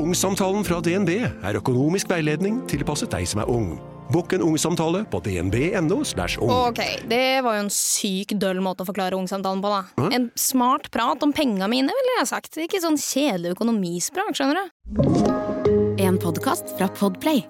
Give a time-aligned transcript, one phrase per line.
[0.00, 3.74] Ungsamtalen fra DNB er økonomisk veiledning tilpasset deg som er ung.
[4.12, 5.98] Bokk en ungsamtale på dnb.no.
[6.00, 6.52] ung.
[6.52, 10.08] Ok, det var jo en syk døll måte å forklare ungsamtalen på, da.
[10.16, 12.56] En smart prat om penga mine, ville jeg sagt.
[12.60, 15.96] Ikke sånn kjedelig økonomisprat, skjønner du.
[16.02, 17.44] En podkast fra Podplay.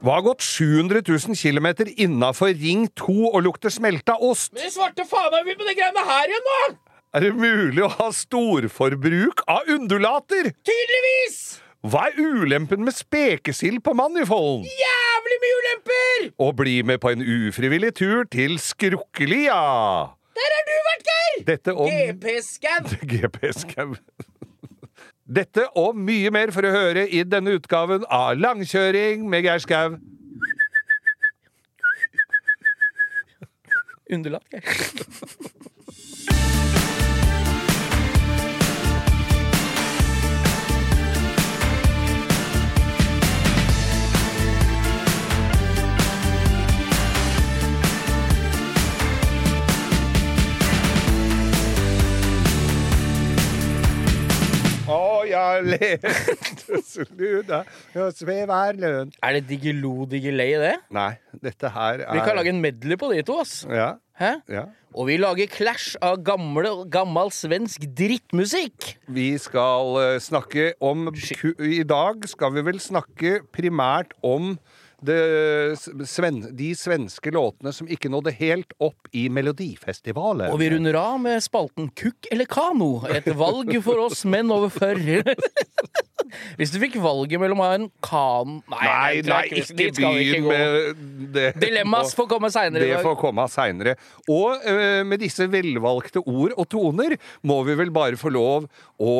[0.00, 4.54] Hva har gått 700 000 km innafor Ring 2 og lukter smelta ost?
[4.56, 6.60] Men svarte faen er vi på de greiene her igjen, nå?!
[7.10, 10.54] Er det mulig å ha storforbruk av undulater?
[10.62, 11.40] Tydeligvis!
[11.80, 14.66] Hva er ulempen med spekesild på Manifolden?
[14.68, 16.26] Jævlig mye ulemper!
[16.44, 19.60] Og bli med på en ufrivillig tur til Skrukkelia.
[20.36, 21.38] Der har du vært, Geir!
[21.46, 22.84] Dette om GP-skau.
[23.14, 23.94] GP-skau.
[25.40, 29.96] Dette og mye mer for å høre i denne utgaven av Langkjøring med Geir Skau.
[34.12, 34.68] Underlatt, Geir.
[55.70, 57.62] Å, jeg lette sluda
[58.80, 59.14] løn.
[59.22, 60.76] Er det Digilo Digilei, det?
[60.94, 63.62] Nei, dette her er Vi kan lage en medley på de to, ass.
[63.70, 64.34] Ja, Hæ?
[64.52, 64.66] ja.
[64.90, 68.96] Og vi lager clash av gamle, gammel svensk drittmusikk.
[69.08, 74.56] Vi skal uh, snakke om ku I dag skal vi vel snakke primært om
[75.06, 80.50] det, sven, de svenske låtene som ikke nådde helt opp i Melodifestivalen.
[80.52, 83.00] Og vi runder av med spalten Kukk eller kano.
[83.08, 85.24] Et valg for oss menn over 40.
[86.58, 88.58] Hvis du fikk valget mellom å ha en kan...
[88.72, 90.54] Nei, nei, nei, ikke dit skal vi begynn gå.
[90.54, 91.46] med det.
[91.62, 93.96] Dilemmas får komme seinere Det får komme seinere.
[94.30, 98.68] Og eh, med disse velvalgte ord og toner må vi vel bare få lov
[99.00, 99.14] å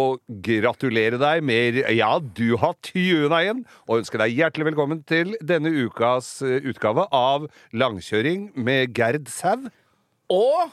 [0.44, 5.72] gratulere deg med Ja, du har tuna igjen, og ønske deg hjertelig velkommen til denne
[5.84, 9.68] ukas eh, utgave av Langkjøring med Gerd Sau.
[10.30, 10.70] Og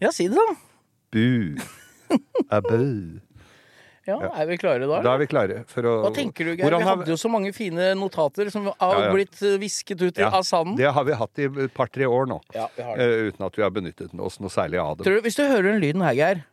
[0.00, 0.54] Ja, si det, da.
[1.12, 1.56] Bu.
[2.58, 3.20] Abu.
[4.06, 5.00] Ja, Er vi klare da?
[5.02, 6.62] Da er vi klare for å Hva tenker du, Geir?
[6.64, 9.12] Hvordan Vi har- hadde jo så mange fine notater som har Ja, ja.
[9.12, 10.76] blitt eh, visket ut Ja, av sanden.
[10.76, 12.40] Det har vi hatt i et par-tre år nå.
[12.52, 12.68] Det.
[12.78, 15.04] eh, uten at vi har benyttet oss noe særlig av dem.
[15.12, 16.44] Du, hvis du hører den lyden her, Geir,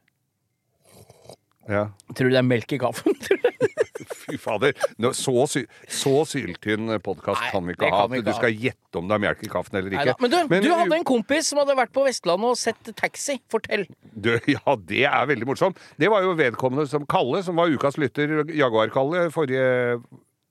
[1.69, 1.87] Ja.
[2.11, 3.15] tror du det er melk i kaffen?
[4.23, 4.73] Fy fader.
[5.01, 8.03] Nå, så, sy så syltynn podkast kan vi ikke ha.
[8.07, 10.15] At du skal gjette om det er melk i kaffen eller Neida.
[10.15, 10.25] ikke.
[10.25, 13.37] Men du, du hadde en kompis som hadde vært på Vestlandet og sett taxi.
[13.51, 13.85] Fortell.
[14.13, 15.79] du, Ja, det er veldig morsomt.
[15.99, 19.99] Det var jo vedkommende som Kalle, som var ukas lytter, Jaguar-Kalle, forrige,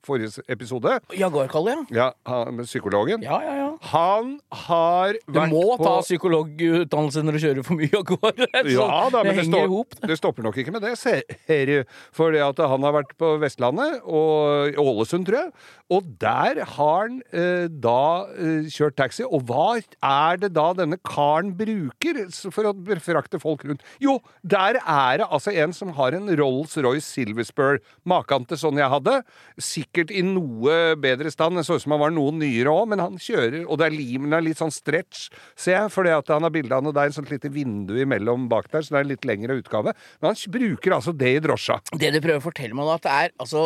[0.06, 0.98] forrige episode.
[1.18, 2.12] Jaguar-Kalle, ja.
[2.24, 3.24] Ja, psykologen.
[3.26, 3.71] Ja, ja, ja.
[3.90, 8.48] Han har vært på Du må ta psykologutdannelse når du kjører for mye av gårde.
[8.72, 11.76] Ja da, men det, henger ihop, det stopper nok ikke med det, ser du.
[12.14, 15.52] For det han har vært på Vestlandet og Ålesund, tror jeg.
[15.92, 19.24] Og der har han eh, da eh, kjørt taxi.
[19.26, 22.22] Og hva er det da denne karen bruker
[22.52, 23.84] for å befrakte folk rundt?
[24.02, 27.80] Jo, der er det altså en som har en Rolls-Royce Silverspur.
[28.08, 29.18] Maken til sånn jeg hadde.
[29.62, 31.58] Sikkert i noe bedre stand.
[31.60, 33.94] Det så ut som han var noe nyere òg, men han kjører, og det er
[33.96, 37.10] limen er litt sånn stretch, ser jeg, fordi at han har bilde av noe der,
[37.16, 39.94] sånt lite vindu imellom bak der, så det er en litt lengre utgave.
[40.20, 41.80] Men han bruker altså det i drosja.
[41.96, 43.64] Det du prøver å fortelle meg da, at det er altså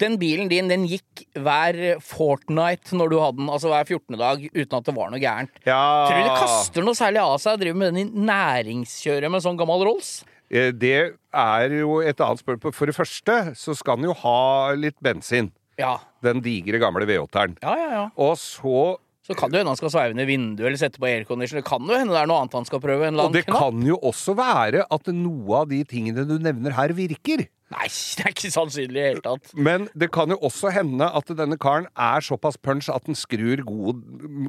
[0.00, 1.76] Den bilen din, den gikk hver
[2.06, 4.16] fortnight når du hadde den, altså hver 14.
[4.20, 5.56] dag, uten at det var noe gærent.
[5.66, 5.80] Ja.
[6.06, 9.42] Tror du det kaster noe særlig av seg å drive med den i næringskjøret med
[9.44, 10.20] sånn gammel Rolls?
[10.50, 10.94] Eh, Det
[11.34, 12.74] er jo et annet spørsmål.
[12.74, 15.50] For det første så skal den jo ha litt bensin.
[15.80, 15.96] Ja.
[16.22, 17.56] Den digre gamle V8-eren.
[17.62, 18.06] Ja, ja, ja.
[18.20, 18.96] Og så
[19.30, 21.60] Så kan det hende han skal sveive ned vinduet eller sette på aircondition.
[21.60, 23.06] Det kan jo hende det er noe annet han skal prøve.
[23.06, 23.62] En eller Og det knapp.
[23.62, 27.46] kan jo også være at noe av de tingene du nevner her, virker.
[27.70, 27.86] Nei,
[28.18, 29.52] det er ikke sannsynlig i det hele tatt.
[29.54, 33.62] Men det kan jo også hende at denne karen er såpass punch at den skrur
[33.68, 34.02] god,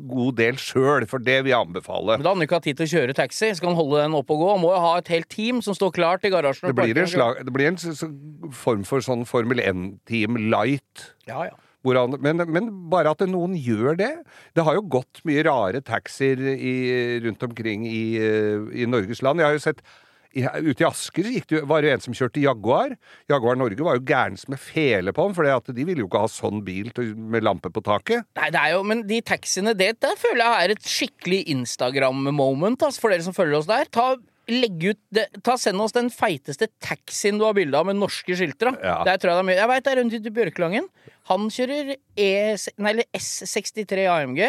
[0.10, 2.18] god del sjøl, for det vil jeg anbefale.
[2.18, 3.51] Men da har han ikke hatt tid til å kjøre taxi.
[3.60, 4.50] Skal han holde den oppe og gå?
[4.56, 6.72] Han må jo ha et helt team som står klart i garasjen.
[6.74, 7.77] Det blir en, slag, det blir en
[8.57, 11.12] form for sånn Formel 1-team light.
[11.30, 11.61] Ja, ja.
[11.81, 14.12] Hvor han, men, men bare at noen gjør det
[14.54, 16.38] Det har jo gått mye rare taxier
[17.25, 18.04] rundt omkring i,
[18.83, 19.42] i Norges land.
[19.42, 19.83] Jeg har jo sett
[20.31, 22.94] Ute i Asker det, var det en som kjørte Jaguar.
[23.30, 26.24] Jaguar Norge var jo gæren som med fele på den, for de ville jo ikke
[26.24, 26.88] ha sånn bil
[27.18, 28.24] med lampe på taket.
[28.39, 32.88] Nei, det er jo, men de taxiene, det der føler jeg er et skikkelig Instagram-moment
[32.88, 33.92] altså, for dere som følger oss der.
[33.92, 34.13] Ta,
[34.51, 38.36] legg ut det, ta Send oss den feiteste taxien du har bilde av med norske
[38.38, 38.74] skilter.
[38.83, 39.00] Ja.
[39.07, 39.59] Der tror jeg det er mye.
[39.62, 40.89] Jeg veit det er rundt ute i Bjørkelangen.
[41.31, 42.30] Han kjører e,
[42.81, 44.44] nei, S63 AMG.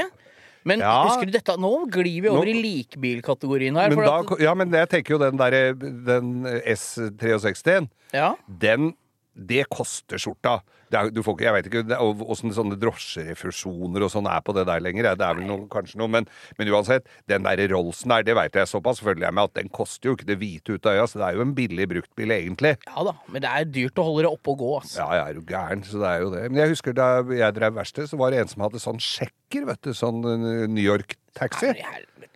[0.64, 0.92] Men Ja.
[1.08, 1.56] husker du dette?
[1.58, 3.90] Nå glir vi over Nå- i likbilkategorien her.
[3.90, 8.34] Men da, at, ja, men jeg tenker jo den derre den S63-en, ja.
[8.46, 8.92] den
[9.32, 10.60] det koster skjorta.
[10.92, 11.98] Det er, du får ikke, jeg vet ikke
[12.28, 15.08] åssen sånne drosjerefusjoner og sånn er på det der lenger.
[15.16, 17.08] Det er vel noe, kanskje noe, men, men uansett.
[17.30, 20.16] Den der Rollsen der, det veit jeg såpass følger jeg med at den koster jo
[20.18, 22.74] ikke det hvite ut av øya, så det er jo en billig bruktbil egentlig.
[22.84, 24.74] ja da, men det er dyrt å holde det oppe og gå.
[24.82, 25.00] Altså.
[25.00, 26.44] Ja, jeg er jo gæren, så det er jo det.
[26.50, 27.08] Men jeg husker da
[27.40, 29.94] jeg drev verksted, så var det en som hadde sånn sjekker, vet du.
[29.96, 31.72] Sånn New York-taxi.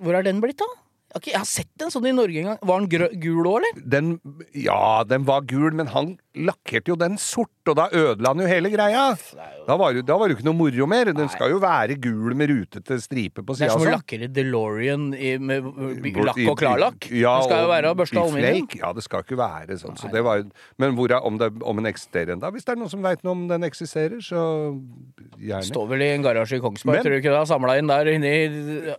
[0.01, 0.86] Hvor er den blitt, da?
[1.17, 2.59] Ikke- Jeg har sett en sånn i Norge en gang.
[2.63, 3.83] Var den gul òg, eller?
[3.97, 4.21] Den,
[4.55, 8.47] ja, den var gul, men han lakkerte jo den sort, og da ødela han jo
[8.47, 9.17] hele greia.
[9.67, 11.05] Da var, det- da var det jo ikke noe moro mer.
[11.13, 15.15] Den skal jo være gul med rutete striper på Det er som å lakkere DeLorean
[15.17, 17.09] i, med lakk og klarlakk.
[17.11, 18.69] Ja, det skal jo være børsta aluminium.
[18.77, 19.97] Ja, det skal ikke være sånn.
[19.97, 20.45] Så det var,
[20.79, 22.51] men hvor er, om, det, om den eksisterer enda?
[22.53, 24.77] Hvis det er noen som veit noe om den eksisterer, så
[25.41, 25.65] gjerne.
[25.73, 27.49] Står vel i en garasje i Kongsberg, Men- tror du ikke det?
[27.49, 28.95] Samla inn der inni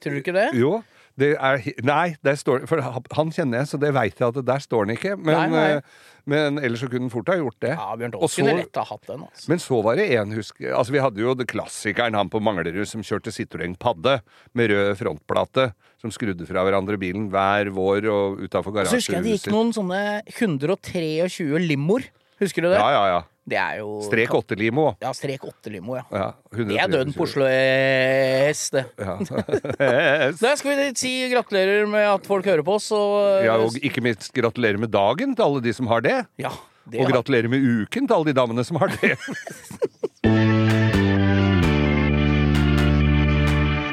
[0.00, 0.54] Tror du ikke det?
[0.54, 0.82] Jo.
[1.18, 4.86] Det er, nei, står, for han kjenner jeg, så det veit jeg at der står
[4.86, 5.16] han ikke.
[5.18, 5.64] Men, Nei, nei.
[5.78, 7.72] eh, men ellers så kunne han fort ha gjort det.
[7.74, 9.24] Ja, Bjørn så- kunne lett ha hatt den.
[9.26, 9.48] Altså.
[9.50, 12.86] Men så var det en, husk Altså Vi hadde jo det klassikeren, han på Manglerud
[12.86, 14.20] som kjørte Citroën Padde
[14.54, 19.24] med rød frontplate, som skrudde fra hverandre bilen hver vår og utafor Så husker jeg
[19.24, 22.04] det gikk noen sånne 123 limoer.
[22.38, 22.78] Husker du det?
[22.78, 23.22] Ja, ja, ja.
[23.48, 24.90] Det er jo Strek åtte-limo.
[25.02, 26.04] Ja, strek åtte-limo, ja.
[26.12, 28.84] Ja, Det er døden på Oslo S, det.
[29.00, 29.16] Ja.
[30.42, 34.04] Da skal vi si gratulerer med at folk hører på oss, og ja, og ikke
[34.04, 36.18] minst gratulerer med dagen til alle de som har det.
[36.40, 36.52] Ja,
[36.88, 39.16] det Og gratulerer med uken til alle de damene som har det.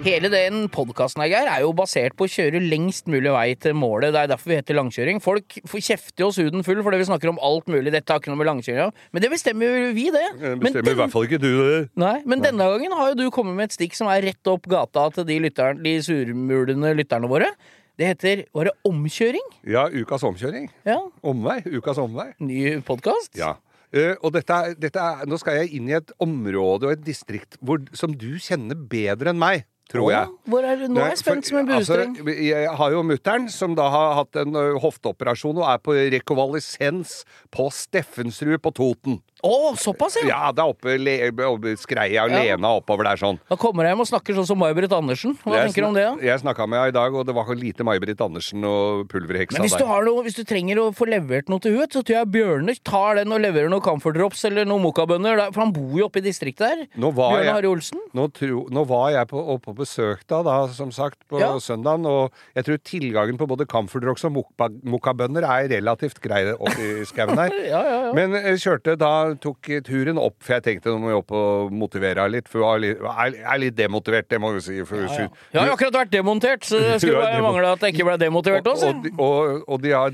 [0.05, 4.11] Hele den podkasten er jo basert på å kjøre lengst mulig vei til målet.
[4.13, 5.17] Det er derfor vi heter langkjøring.
[5.23, 7.89] Folk får kjefte oss huden full fordi vi snakker om alt mulig.
[7.89, 9.05] Dette har ikke noe med langkjøring å gjøre.
[9.17, 10.21] Men det bestemmer jo vi, det.
[10.27, 11.81] Det bestemmer Bestemmer i hvert fall ikke du det.
[12.05, 14.69] Nei, men denne gangen har jo du kommet med et stikk som er rett opp
[14.69, 17.49] gata til de, lytteren, de surmulende lytterne våre.
[17.97, 19.51] Det heter Var det omkjøring?
[19.65, 20.69] Ja, ukas omkjøring.
[20.85, 21.01] Ja.
[21.25, 21.63] Omvei.
[21.65, 22.29] Ukas omvei.
[22.45, 23.33] Ny podkast?
[23.41, 23.55] Ja.
[23.89, 27.57] Uh, og dette, dette er, nå skal jeg inn i et område og et distrikt
[27.65, 30.27] hvor, som du kjenner bedre enn meg, tror jeg.
[30.49, 32.15] Hvor er, nå er jeg spent som en buestreng.
[32.17, 37.23] Altså, jeg har jo mutter'n som da har hatt en hofteoperasjon og er på rekonvalesens
[37.53, 39.21] på Steffensrud på Toten.
[39.45, 40.25] Å, såpass, ja.
[40.31, 41.13] Ja, det er oppe, le,
[41.45, 42.39] oppe Skreia og Ja.
[42.41, 43.37] Lena oppover der sånn.
[43.49, 45.35] Da kommer jeg hjem og snakker sånn som May-Britt Andersen.
[45.43, 46.05] Hva Jeg tenker du om det?
[46.07, 46.25] da?
[46.25, 49.67] Jeg snakka med henne i dag, og det var lite May-Britt Andersen og pulverheksa Men
[49.67, 52.23] hvis du, har noe, hvis du trenger å få levert noe til huet, så tror
[52.23, 55.51] jeg Bjørne tar den og leverer noen Camphor Drops eller noen mokkabønner.
[55.53, 56.87] For han bor jo oppe i distriktet der.
[56.97, 57.99] Bjørne jeg- Harry Olsen.
[58.15, 61.51] Nå, tro, nå var jeg på, oppe på besøk da, da, som sagt, på Ja.
[61.59, 67.03] søndagen, og jeg tror tilgangen på både camphordrox og mokka- mokkabønner er relativt grei i
[67.05, 67.51] skauen her.
[67.75, 68.13] Ja, ja.
[68.15, 71.71] Men jeg kjørte da, tok turen opp, for jeg tenkte nå må jeg opp og
[71.75, 74.79] motivere henne litt, for hun er er, litt demotivert, det må vi si.
[74.87, 75.27] For, Ja, ja.
[75.51, 78.17] Jeg har jo akkurat vært demontert, så det skulle bare mangle at jeg ikke ble
[78.21, 78.89] demotivert og, også.
[78.93, 80.09] og, de- og, og de har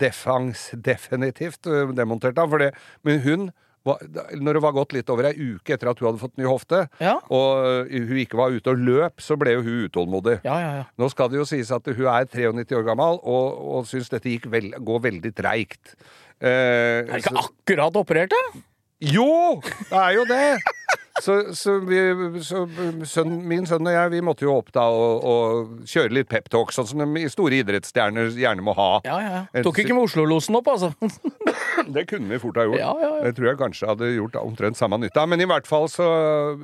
[0.00, 1.66] defens, definitivt
[1.96, 2.70] demontert henne.
[3.04, 3.50] Men hun
[3.84, 6.82] når det var gått litt over ei uke etter at hun hadde fått ny hofte,
[7.00, 7.14] Ja.
[7.32, 10.40] og hun ikke var ute og løp, så ble jo hun utålmodig.
[10.44, 10.84] Ja, ja, ja.
[11.00, 14.36] Nå skal det jo sies at hun er 93 år gammel og, og syns dette
[14.52, 15.94] vel, går veldig treigt.
[16.40, 18.60] Eh, Er det ikke så- akkurat operert, da?
[19.00, 19.60] jo!
[19.64, 20.58] Det er jo det!
[21.20, 21.98] Så, så, vi,
[22.44, 22.64] så
[23.08, 26.72] sønn, min sønn og jeg vi måtte jo opp da og, og kjøre litt peptalk,
[26.74, 28.90] sånn som de store idrettsstjerner gjerne må ha.
[29.06, 29.64] Ja, ja, ja.
[29.66, 30.92] Tok ikke med Oslo-losen opp, altså.
[31.94, 32.80] Det kunne vi fort ha gjort.
[32.80, 33.24] Ja, ja, ja.
[33.26, 35.24] Det tror jeg kanskje hadde gjort omtrent samme nytta.
[35.30, 36.06] Men i hvert fall så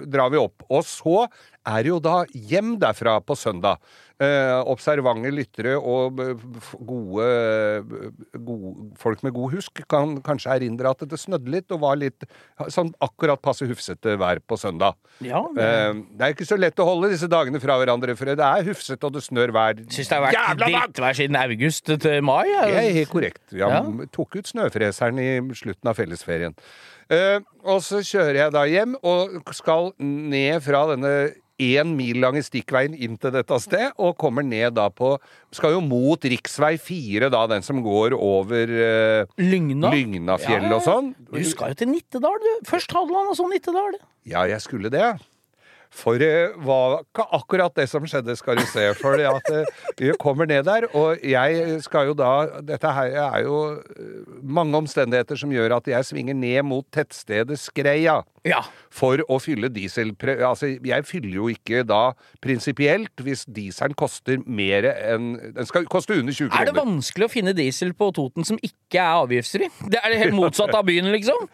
[0.07, 0.67] drar vi opp.
[0.69, 1.25] Og så
[1.67, 3.81] er det jo da hjem derfra på søndag.
[4.17, 6.17] Eh, observante lyttere og
[6.89, 7.25] gode,
[8.33, 12.25] gode folk med god husk kan kanskje erindre at det snødde litt og var litt
[12.73, 14.97] sånn akkurat passe hufsete vær på søndag.
[15.21, 18.25] Ja, det Eh, det er ikke så lett å holde disse dagene fra hverandre, for
[18.33, 22.23] det er hufsete og det snør hver syns det har vært drittvær siden august til
[22.25, 22.47] mai.
[22.47, 23.43] Det er helt korrekt.
[23.53, 23.83] Ja, Ja.
[24.17, 26.55] Tok ut snøfreseren i slutten av fellesferien.
[27.11, 32.43] Eh, og så kjører jeg da hjem og skal ned fra denne én mil lange
[32.45, 35.15] stikkveien inn til dette sted, og kommer ned da på
[35.57, 39.93] Skal jo mot riksvei 4, da, den som går over eh, Lygna.
[39.95, 40.75] Lygnafjell Ja, ja.
[40.77, 41.15] og sånn.
[41.33, 42.51] Du skal jo til Nittedal, du.
[42.69, 43.97] Først Hadeland, og så Nittedal.
[44.29, 45.15] Ja, jeg skulle det.
[45.95, 48.89] For det var ikke akkurat det som skjedde, skal du se.
[49.01, 52.33] For eh, vi kommer ned der, og jeg skal jo da
[52.67, 57.59] Dette her er jo eh, mange omstendigheter som gjør at jeg svinger ned mot tettstedet
[57.61, 58.21] Skreia.
[58.47, 58.63] Ja.
[58.95, 60.13] For å fylle diesel...
[60.37, 62.13] Altså, jeg fyller jo ikke da
[62.45, 67.33] prinsipielt hvis dieselen koster mer enn Den skal koste under 20 Er det vanskelig å
[67.33, 69.71] finne diesel på Toten som ikke er avgiftsfri?
[69.91, 71.49] Det er det helt motsatt av byen, liksom.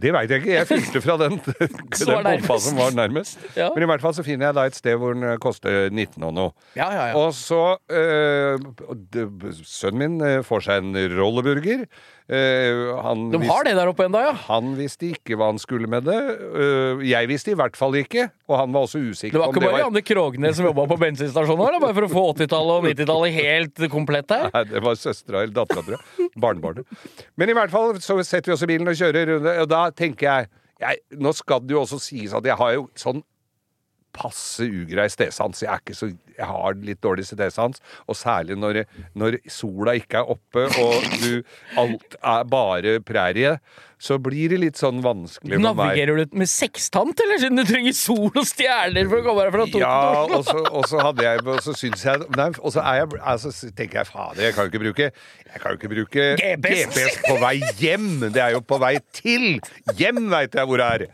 [0.00, 0.54] Det veit jeg ikke.
[0.54, 3.38] Jeg fylte fra den, den bompa som var nærmest.
[3.56, 3.68] Ja.
[3.74, 6.32] Men i hvert fall så finner jeg da et sted hvor den koster 19 og
[6.36, 6.54] noe.
[6.78, 7.18] Ja, ja, ja.
[7.20, 8.56] Og så øh,
[9.62, 11.84] Sønnen min øh, får seg en rolleburger.
[12.30, 14.32] Eh, han, De har det der oppe ennå, ja.
[14.46, 16.18] han visste ikke hva han skulle med det.
[16.38, 19.50] Øh, jeg visste i hvert fall ikke, og han var også usikker Det var på
[19.50, 22.12] om ikke det bare var Janne Krognes som jobba på bensinstasjonen her, bare for å
[22.12, 24.48] få 80-tallet og 90-tallet helt komplett her.
[24.54, 26.30] Nei, det var søstera eller dattera, tror jeg.
[26.46, 27.02] Barnebarnet.
[27.40, 30.28] Men i hvert fall så setter vi oss i bilen og kjører, og da tenker
[30.28, 30.52] jeg,
[30.82, 33.22] jeg Nå skal det jo også sies at jeg har jo sånn
[34.16, 35.62] passe ugrei stedsans.
[35.64, 38.82] Jeg, er ikke så, jeg har litt dårlig stedsans, og særlig når,
[39.18, 41.40] når sola ikke er oppe og du,
[41.80, 43.56] alt er bare prærie,
[44.02, 45.78] så blir det litt sånn vanskelig for meg.
[45.78, 49.54] Navigerer du med sekstant, eller siden du trenger sol og stjerner for å komme deg
[49.54, 49.84] fra Toten?
[49.84, 53.12] Ja, og så, og så hadde jeg Og så syns jeg Nei, og så jeg
[53.20, 56.96] altså, tenker jeg fader, jeg kan jo ikke bruke Jeg kan jo ikke bruke GPS.
[56.96, 58.08] GPS på vei hjem.
[58.32, 59.46] Det er jo på vei til.
[59.98, 61.06] Hjem veit jeg hvor det er.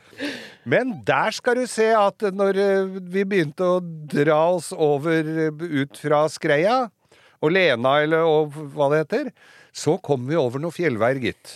[0.68, 5.64] Men der skal du se at når eh, vi begynte å dra oss over eh,
[5.82, 6.82] ut fra Skreia,
[7.38, 9.32] og Lena, eller og hva det heter,
[9.70, 11.54] så kom vi over noen fjellveier, gitt.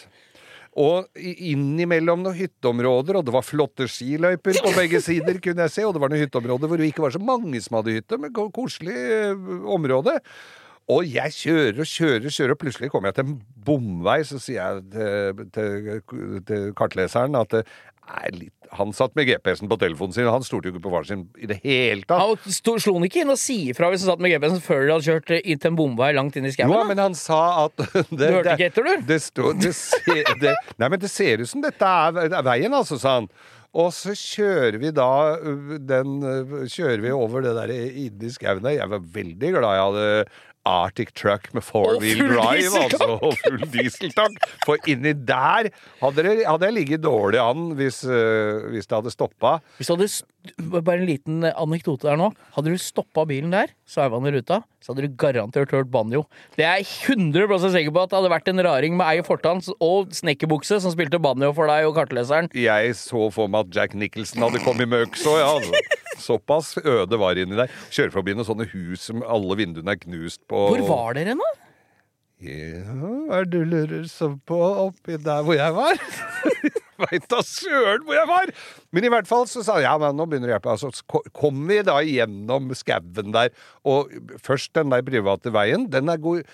[0.79, 5.85] Og innimellom noen hytteområder, og det var flotte skiløyper på begge sider, kunne jeg se,
[5.85, 8.33] og det var noen hytteområder hvor det ikke var så mange som hadde hytte, men
[8.33, 10.17] koselig eh, område.
[10.91, 14.41] Og jeg kjører og kjører og kjører, og plutselig kommer jeg til en bomvei, så
[14.43, 17.61] sier jeg til, til, til kartleseren at
[18.35, 21.09] litt Han satt med GPS-en på telefonen sin, og han stolte jo ikke på faren
[21.11, 22.19] sin i det hele tatt.
[22.23, 24.85] Han sto- slo han ikke inn og si ifra hvis han satt med GPS-en før
[24.87, 26.73] de hadde kjørt eh, inn til en bomvei langt inn i skauen?
[26.73, 29.07] Jo, men han sa at det, Du hørte ikke etter, du?
[29.13, 32.73] Det sto, det ser, det, nei, men det ser ut som dette er, det veien,
[32.81, 33.29] altså, sa han.
[33.73, 35.07] Og så kjører vi da
[35.81, 36.19] den
[36.69, 38.75] Kjører vi over det der inni skauen der.
[38.83, 40.27] Jeg var veldig glad jeg hadde
[40.69, 43.09] Arctic Truck med four-wheel drive, altså.
[43.19, 44.39] Og full dieseltank.
[44.67, 45.71] For inni der
[46.03, 49.59] hadde, det, hadde jeg ligget dårlig an hvis, ø, hvis det hadde stoppa.
[49.79, 50.13] Hvis du hadde
[50.83, 52.33] Bare en liten anekdote der nå.
[52.57, 56.25] Hadde du stoppa bilen der, sveiva den i ruta, så hadde du garantert hørt banjo.
[56.59, 59.63] Det er jeg 100 sikker på at det hadde vært en raring med ei fortann
[59.79, 62.51] og snekkerbukse som spilte banjo for deg og kartleseren.
[62.59, 65.53] Jeg så for meg at Jack Nicholson hadde kommet med øksa, ja.
[65.61, 66.02] Altså.
[66.23, 67.73] Såpass øde var inni der.
[67.91, 70.69] Kjører forbi noen sånne hus som alle vinduene er knust på.
[70.73, 71.51] Hvor var dere nå?
[72.43, 72.91] Ja,
[73.29, 76.01] hva er det du lurer så på oppi der hvor jeg var?
[77.01, 78.51] Veit da søren hvor jeg var!
[78.93, 80.73] Men i hvert fall så sa jeg ja, men nå begynner det å hjelpe.
[80.75, 83.49] Altså, så ko- kom vi da gjennom skauen der,
[83.89, 84.13] og
[84.45, 86.45] først den der private veien, den er god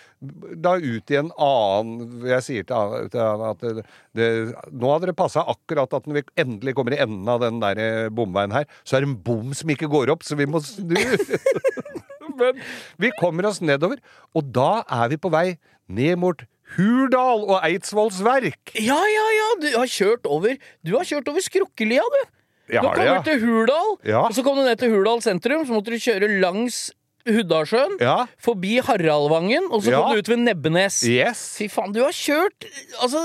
[0.62, 3.84] da ut i en annen Jeg sier til han at det,
[4.18, 4.28] det,
[4.74, 7.82] nå hadde det passa akkurat at når vi endelig kommer i enden av den der
[7.82, 10.62] eh, bomveien her, så er det en bom som ikke går opp, så vi må
[10.64, 10.96] snu.
[12.38, 12.60] Men
[13.02, 13.98] vi kommer oss nedover,
[14.36, 15.46] og da er vi på vei
[15.90, 16.44] ned mot
[16.76, 18.74] Hurdal og Eidsvolls verk.
[18.76, 19.48] Ja, ja, ja!
[19.62, 22.20] Du har kjørt over Du har kjørt over Skrukkelia, du.
[22.68, 23.22] Jeg Du har kom det, ja.
[23.24, 24.20] til Hurdal, Ja.
[24.26, 25.64] og så kom du ned til Hurdal sentrum.
[25.64, 26.90] Så måtte du kjøre langs
[27.28, 28.26] Huddalssjøen, Ja.
[28.40, 31.02] forbi Haraldvangen, og så kom du ut ved Nebbenes.
[31.08, 31.56] Yes.
[31.58, 32.68] Fy faen, du har kjørt
[33.02, 33.20] Altså,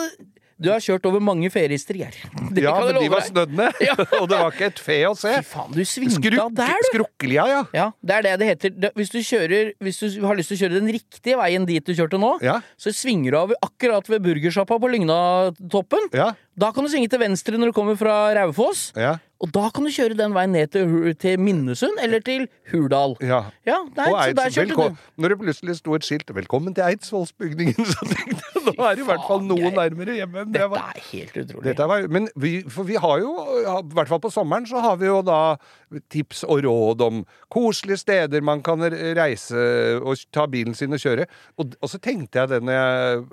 [0.64, 2.16] du har kjørt over mange feriestrier.
[2.16, 2.64] Geir.
[2.64, 3.96] Ja, men de var snødd ned, Ja.
[4.22, 5.34] og det var ikke et fe å se.
[5.42, 6.88] Fy faen, du svingte Skruk, der, du.
[6.92, 7.62] skrukkelia, ja.
[7.76, 8.94] Ja, det er det det heter.
[8.98, 11.94] Hvis du, kjører, hvis du har lyst til å kjøre den riktige veien dit du
[11.98, 12.60] kjørte nå, Ja.
[12.80, 16.32] så svinger du av akkurat ved burgersjappa på Lygnatoppen, Ja.
[16.60, 18.92] Da kan du svinge til venstre når du kommer fra Raufoss.
[19.00, 19.16] Ja.
[19.44, 23.18] Og da kan du kjøre den veien ned til, til Minnesund eller til Hurdal.
[23.20, 23.42] Ja.
[23.68, 25.02] Ja, der, Og så der Eids, kjørte du.
[25.20, 29.04] Når det plutselig sto et skilt 'Velkommen til Eidsvollsbygningen', så tenkte jeg nå er det
[29.04, 30.46] i hvert fall noe nærmere hjemme.
[30.48, 31.76] Dette var- er helt utrolig.
[31.78, 35.10] Var, men vi, for vi har jo, i hvert fall på sommeren, så har vi
[35.10, 35.56] jo da
[36.14, 38.80] tips og råd om koselige steder man kan
[39.18, 41.28] reise og ta bilen sin og kjøre.
[41.60, 43.24] Og, og så tenkte jeg det når jeg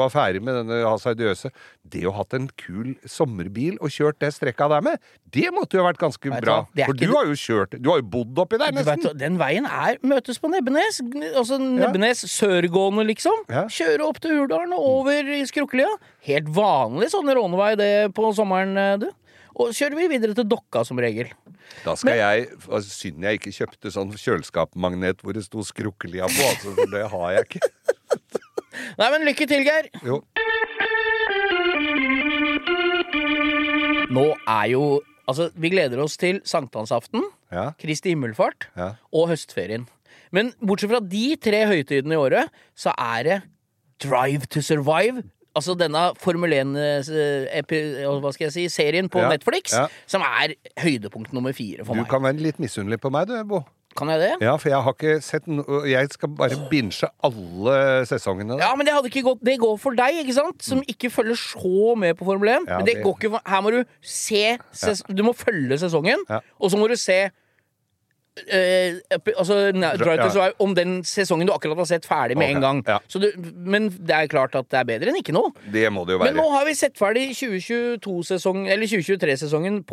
[0.00, 1.52] var ferdig med denne Hasardiøse
[1.84, 5.00] Det å ha hatt en kul sommerbil og kjørt det strekka der med,
[5.34, 6.56] det måtte jo ha vært ganske bra.
[6.70, 9.38] hva, For du har jo kjørt Du har jo bodd oppi der, Du vet, den
[9.40, 11.00] veien er møtes på Nebbenes.
[11.34, 13.46] Altså Nebbenes sørgående, liksom.
[13.50, 13.66] Ja.
[13.70, 15.90] Kjøre opp til Hurdalen og over i Skrukkelia.
[16.28, 19.08] Helt vanlig sånn rånevei det på sommeren, eh, du.
[19.60, 21.32] Og kjører vi videre til Dokka som regel.
[21.84, 26.46] Da skal jeg altså, Synd jeg ikke kjøpte sånn kjøleskapmagnet hvor det sto Skrukkelia på,
[26.48, 27.72] altså, for det har jeg ikke.
[28.98, 29.90] Nei, men lykke til, Geir.
[30.06, 30.20] Jo.
[34.10, 34.84] Nå er jo
[35.30, 37.22] Altså, vi gleder oss til sankthansaften,
[37.52, 37.68] Ja.
[37.78, 38.88] Kristi himmelfart Ja.
[39.14, 39.84] og høstferien.
[40.32, 43.42] Men bortsett fra de tre høytidene i året, så er det
[44.02, 45.22] Drive to Survive.
[45.54, 47.62] Altså denne Formel 1 eh,
[48.40, 49.70] jeg si, serien på Ja, Netflix,
[50.06, 52.08] som er høydepunkt nummer fire for Du meg.
[52.10, 53.64] kan være litt misunnelig på meg, du, Bo.
[54.00, 54.30] Kan jeg det?
[54.46, 57.74] Ja, for jeg har ikke sett noe Jeg skal bare binche alle
[58.08, 58.56] sesongene.
[58.62, 60.64] Ja, men det hadde ikke gått Det går for deg, ikke sant?
[60.64, 62.70] Som ikke følger så med på Formel 1.
[62.70, 65.78] Ja, men det, det- går ikke for Her må du se ses, Du må følge
[65.80, 66.40] sesongen, Ja.
[66.58, 67.30] og så må du se
[68.48, 68.94] eh,
[69.36, 70.50] altså, Ja.
[70.58, 72.54] Om den sesongen du akkurat har sett, ferdig med okay.
[72.54, 72.84] en gang.
[72.88, 72.98] ja.
[73.08, 75.52] Så du, men det er klart at det er bedre enn ikke noe.
[75.72, 79.84] Det må det jo Men nå har vi sett ferdig 2022-sesongen, Eller 2023-sesongen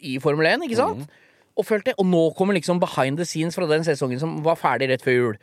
[0.00, 0.98] i Formel 1, ikke sant?
[1.04, 1.28] Mhm.
[1.60, 4.90] Og følte Og nå kommer liksom behind the scenes fra den sesongen som var ferdig
[4.90, 5.40] rett før jul.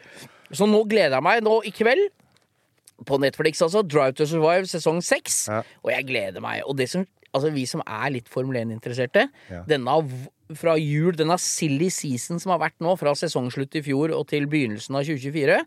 [0.52, 2.08] Så nå gleder jeg meg nå i kveld.
[3.06, 3.84] På Netflix, altså.
[3.86, 5.44] Drive to Survive sesong seks.
[5.52, 5.62] Ja.
[5.86, 6.64] Og jeg gleder meg.
[6.66, 7.06] Og det som
[7.36, 9.62] Altså, vi som er litt Formel 1-interesserte, Ja.
[9.68, 9.94] denne
[10.56, 14.48] fra jul, denne silly season som har vært nå, fra sesongslutt i fjor og til
[14.48, 15.58] begynnelsen av 2024,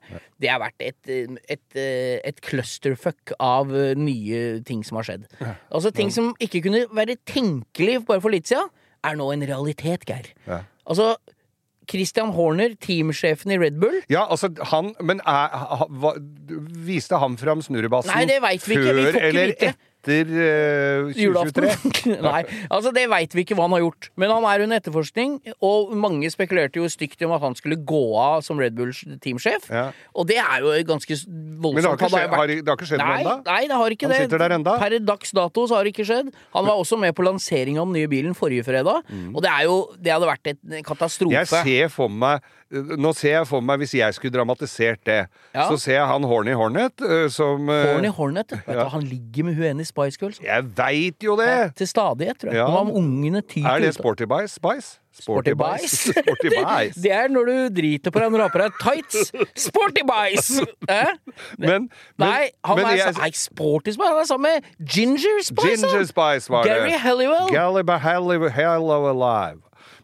[0.41, 5.05] det har vært et, eh, et, eh, et clusterfuck av Mye nye ting som har
[5.05, 5.27] skjedd.
[5.71, 8.71] Altså ting som ikke kunne være tenkelig bare for litt siden,
[9.05, 10.33] er nå en realitet, Geir.
[10.47, 10.63] Ja.
[10.91, 11.15] Altså,
[11.91, 16.13] Christian Horner, teamsjefen i Red Bull Ja, altså, han Men er, ha, hva,
[16.87, 18.93] viste han fram snurrebassen Nei, det vet vi ikke.
[18.95, 19.71] Vi får før ikke eller vite.
[19.73, 21.21] etter eh, 2023?
[21.21, 22.15] Julaften?
[22.27, 24.09] Nei, altså det veit vi ikke hva han har gjort.
[24.21, 28.03] Men han er under etterforskning, og mange spekulerte jo stygt om at han skulle gå
[28.21, 29.69] av som Red Bulls teamsjef.
[29.71, 29.89] Ja.
[30.15, 31.75] Og det er jo ganske voldsomt.
[31.75, 33.37] Men det har ikke skjedd, har, det har ikke skjedd noe Nei, ennå?
[33.51, 34.23] nei, det har ikke Han det.
[34.25, 34.77] sitter der enda?
[34.81, 36.33] Per dags dato så har det ikke skjedd.
[36.57, 39.05] Han var også med på lanseringa av den nye bilen forrige fredag,
[39.35, 41.35] og det er jo Det hadde vært en katastrofe.
[41.35, 41.39] Mm.
[41.41, 45.65] Jeg ser for meg Nå ser jeg for meg, hvis jeg skulle dramatisert det, Ja.
[45.67, 49.45] så ser jeg han Horny Hornet eh, som eh, Horny Hornet, vet du, han ligger
[49.49, 50.39] med hun ene i Spice Girls.
[50.45, 51.75] Jeg veit jo det!
[51.81, 52.61] Til stadighet, tror jeg.
[52.63, 52.67] Ja.
[52.81, 54.55] Om ungene tyter Er det Sporty Bice?
[54.61, 55.01] Spice?
[55.21, 55.83] Sporty Bice.
[55.83, 56.13] Bice.
[56.23, 57.01] Sporty Bice.
[57.03, 59.33] Det er når du driter på deg når du har på deg tights.
[59.67, 60.63] Sporty Bice!
[60.87, 61.11] Eh?
[61.59, 61.89] Men, men,
[62.23, 64.07] Nei, han men er, jeg- nei, Sporty Spice.
[64.15, 65.75] Han er sammen med Ginger Spice.
[65.83, 66.07] Ginger.
[66.07, 66.77] Spice var det.
[66.79, 67.51] Gary Halliwell.
[67.51, 67.99] Gary
[68.55, 69.59] Halliwell, Alive.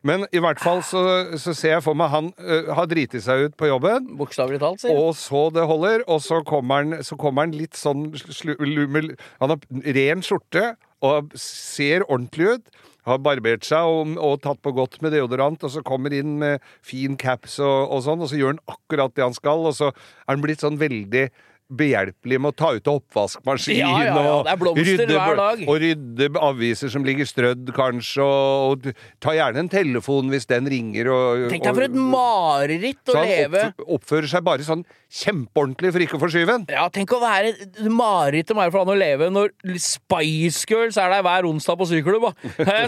[0.07, 1.03] Men i hvert fall så,
[1.41, 4.11] så ser jeg for meg han uh, har driti seg ut på jobben.
[4.19, 7.79] Bokstavelig talt, sier Og så det holder, og så kommer han, så kommer han litt
[7.79, 12.77] sånn slu, Han har ren skjorte og ser ordentlig ut.
[13.07, 16.65] Har barbert seg og, og tatt på godt med deodorant, og så kommer inn med
[16.85, 19.93] fin caps og, og sånn, og så gjør han akkurat det han skal, og så
[19.93, 21.29] er han blitt sånn veldig
[21.67, 25.63] behjelpelig med å ta ut oppvaskmaskinen Ja, ja, ja, det er blomster rydde, hver dag.
[25.67, 30.69] og rydde aviser som ligger strødd, kanskje, og, og ta gjerne en telefon hvis den
[30.71, 31.11] ringer.
[31.11, 36.05] Og, Tenk deg for et mareritt å så han oppfører seg bare sånn kjempeordentlig for
[36.05, 36.67] ikke å forskyve den.
[36.77, 39.53] Ja, tenk å være et mareritt om for han å leve når
[39.83, 42.29] Spice Girls er der hver onsdag på syklubb.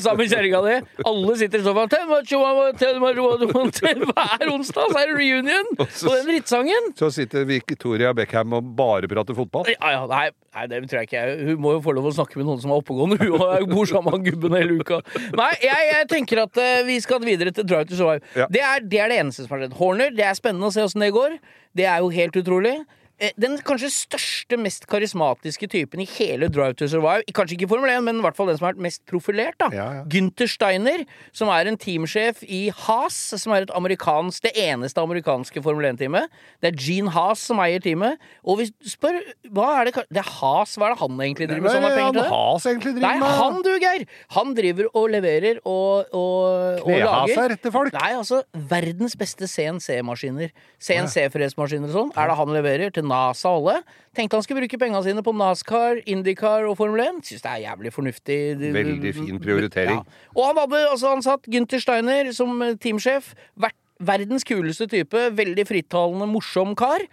[0.05, 0.79] Sammen med kjerringa di.
[1.09, 1.88] Alle sitter i sofaen.
[1.88, 3.79] Want.
[4.19, 6.91] Hver onsdag så er det reunion på den drittsangen.
[6.99, 9.68] Så sitter Victoria Beckham og bare prater fotball.
[9.72, 11.22] Ja, ja, nei, nei, det tror jeg ikke.
[11.48, 13.18] Hun må jo få lov å snakke med noen som er oppegående.
[13.22, 15.00] Hun og bor sammen med gubben hele uka.
[15.38, 18.24] Nei, jeg, jeg tenker at uh, vi skal videre til Drive to Survive.
[18.38, 18.48] Ja.
[18.52, 19.78] Det, er, det er det eneste som har skjedd.
[19.81, 21.38] Horner, det er spennende å se åssen det går.
[21.78, 22.76] Det er jo helt utrolig.
[23.18, 27.70] Eh, Den kanskje største, mest karismatiske typen i hele Drive to Survive, kanskje ikke i
[27.72, 29.66] Formel 1, men i hvert fall den som har vært mest profilert, da.
[29.74, 30.02] Ja, ja.
[30.11, 31.02] Gunther Steiner,
[31.35, 36.31] som er en teamsjef i Haas, som er et amerikansk, det eneste amerikanske Formel 1-teamet.
[36.62, 38.22] Det er Gene Haas som eier teamet.
[38.46, 39.18] Og hvis du spør
[39.50, 41.74] hva er det, det er Haas, hva er det han egentlig driver med?
[41.74, 42.31] sånne er penger til?
[42.37, 44.07] Has egentlig driver Nei, han du, Geir!
[44.38, 47.98] Han driver og leverer og, og, og lager etter folk.
[47.98, 50.54] Nei, altså verdens beste CNC-maskiner.
[50.78, 53.97] CNC-fresmaskiner og sånn er det han leverer til NASA og alle.
[54.16, 57.23] Tenkte han skulle bruke penga sine på NASCAR, IndyCar og Formel 1.
[57.29, 58.38] Syns det er jævlig fornuftig.
[58.77, 60.03] Veldig fin prioritering.
[60.03, 60.31] Ja.
[60.37, 63.35] Og han hadde altså ansatt Gunther Steiner som eh, teamsjef.
[63.61, 65.27] Vært verdens kuleste type.
[65.38, 67.05] Veldig frittalende, morsom kar.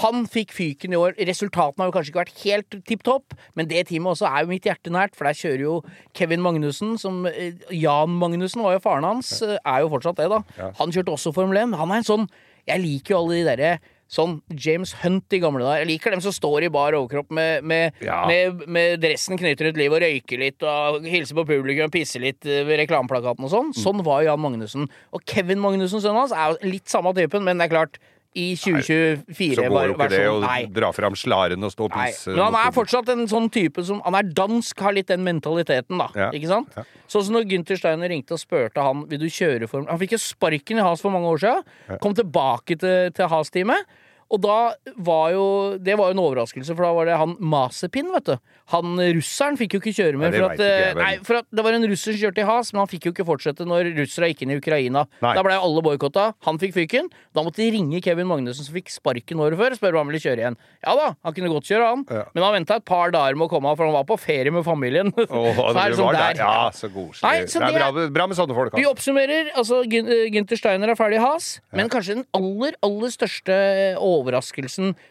[0.00, 1.16] Han fikk fyken i år.
[1.28, 4.52] Resultatene har jo kanskje ikke vært helt tipp topp, men det teamet også er jo
[4.52, 5.76] mitt hjerte nært, for der kjører jo
[6.16, 10.30] Kevin Magnussen, som eh, Jan Magnussen var jo faren hans, eh, er jo fortsatt det,
[10.32, 10.70] da.
[10.80, 11.76] Han kjørte også Formel 1.
[11.80, 12.30] Han er en sånn
[12.68, 13.72] Jeg liker jo alle de derre
[14.10, 15.84] Sånn James Hunt i gamle dager.
[15.84, 18.24] Jeg liker dem som står i bar overkropp med, med, Ja.
[18.26, 22.44] med, med dressen knyttet rundt livet og røyker litt og hilser på publikum, pisser litt
[22.46, 23.70] eh, ved reklameplakaten og sånn.
[23.78, 24.88] Sånn var Jan Magnussen.
[25.14, 28.00] Og Kevin Magnussen, sønnen hans, er jo litt samme typen, men det er klart
[28.38, 30.36] i 2024 Så går jo ikke det å
[30.70, 32.30] dra fram slaren og stå og pisse.
[32.30, 35.98] men han er fortsatt en sånn type som Han er dansk, har litt den mentaliteten,
[35.98, 36.06] da.
[36.14, 36.76] Ja, Ikke sant?
[37.10, 40.14] Sånn som når Gunther Steiner ringte og spurte han Vil du kjøre for Han fikk
[40.14, 41.98] jo sparken i Has for mange år siden.
[42.00, 43.98] Kom tilbake til, til Has-teamet.
[44.30, 44.56] Og da
[45.02, 45.44] var jo
[45.82, 48.36] Det var jo en overraskelse, for da var det han Mazepin, vet du.
[48.70, 50.30] Han russeren fikk jo ikke kjøre med.
[50.30, 52.46] Nei, for, at, ikke eh, nei, for at det var en russer som kjørte i
[52.46, 55.02] Has, men han fikk jo ikke fortsette når russere gikk inn i Ukraina.
[55.24, 55.32] Nei.
[55.34, 56.28] Da blei alle boikotta.
[56.46, 57.10] Han fikk fyken.
[57.34, 60.12] Da måtte de ringe Kevin Magnussen, som fikk sparken året før, og spørre om han
[60.12, 60.58] ville kjøre igjen.
[60.86, 62.04] Ja da, han kunne godt kjøre, han.
[62.06, 62.22] Ja.
[62.36, 64.54] Men han venta et par dager med å komme av, for han var på ferie
[64.54, 65.10] med familien.
[65.18, 66.38] Åh, Så er det det sånn der.
[66.38, 66.44] der.
[66.44, 67.26] Ja, så koselig.
[67.26, 68.78] Nei, så det er bra, bra med sånne folk.
[68.78, 69.50] Vi oppsummerer.
[69.58, 73.58] altså eh, Steiner er ferdig i has, men kanskje den aller, aller største
[73.98, 74.19] overraskelsen,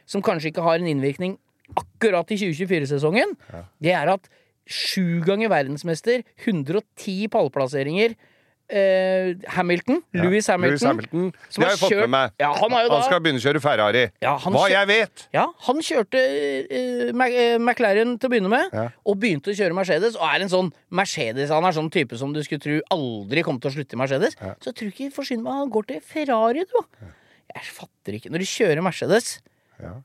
[0.06, 1.38] som kanskje ikke har en innvirkning
[1.78, 3.36] akkurat i 2024-sesongen,
[3.82, 4.30] det er at
[4.69, 8.15] sju ganger verdensmester, 110 pallplasseringer
[8.69, 11.32] eh, Hamilton, Louis Hamilton, Lewis Hamilton.
[11.50, 12.32] som har jeg fått kjørt- med meg.
[12.39, 14.04] Ja, han da- skal begynne å kjøre Ferrari.
[14.22, 15.28] Ja, Hva kjør, jeg vet!
[15.34, 18.89] Ja, han kjørte eh, eh, McLaren til å begynne med, Ja.
[19.06, 20.15] og begynte å kjøre Mercedes.
[20.15, 23.60] Og er en sånn Mercedes Han er sånn type som du skulle tro aldri kom
[23.60, 24.36] til å slutte i Mercedes.
[24.62, 27.06] Så jeg tror ikke forsyn meg han går til Ferrari, du.
[27.55, 28.29] Jeg fatter ikke.
[28.33, 29.39] Når du kjører Mercedes,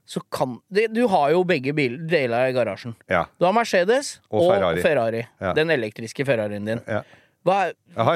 [0.07, 2.95] så kan Du har jo begge bil, deler i garasjen.
[3.11, 3.25] Ja.
[3.41, 5.25] Du har Mercedes Og og, Ferrari.
[5.43, 5.53] Ja.
[5.57, 6.81] Den elektriske Ferrarien din.
[6.87, 7.03] Ja.
[7.45, 7.59] Hva,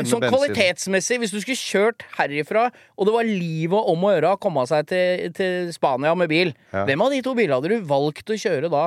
[0.08, 4.38] sånn kvalitetsmessig, hvis du skulle kjørt herifra, og det var livet om å gjøre å
[4.40, 6.86] komme seg til, til Spania med bil, Ja.
[6.88, 8.86] hvem av de to bilene hadde du valgt å kjøre da?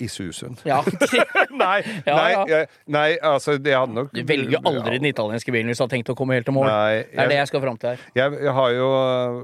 [0.00, 0.56] I Susen.
[0.66, 0.80] Ja,
[1.64, 2.60] nei, Ja, nei, ja.
[2.90, 6.10] nei, altså det hadde nok Du velger aldri den italienske bilen hvis du har tenkt
[6.12, 6.68] å komme helt til mål.
[6.68, 8.04] Det er det jeg skal fram til her.
[8.16, 9.38] Jeg, jeg har jo øh,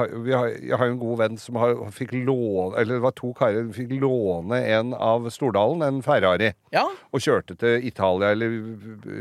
[0.00, 3.14] har, vi har, Jeg har en god venn som har, fikk låne Eller det var
[3.18, 6.52] to karer som fikk låne en av Stordalen, en Ferrari.
[6.74, 8.52] Ja, Og kjørte til Italia eller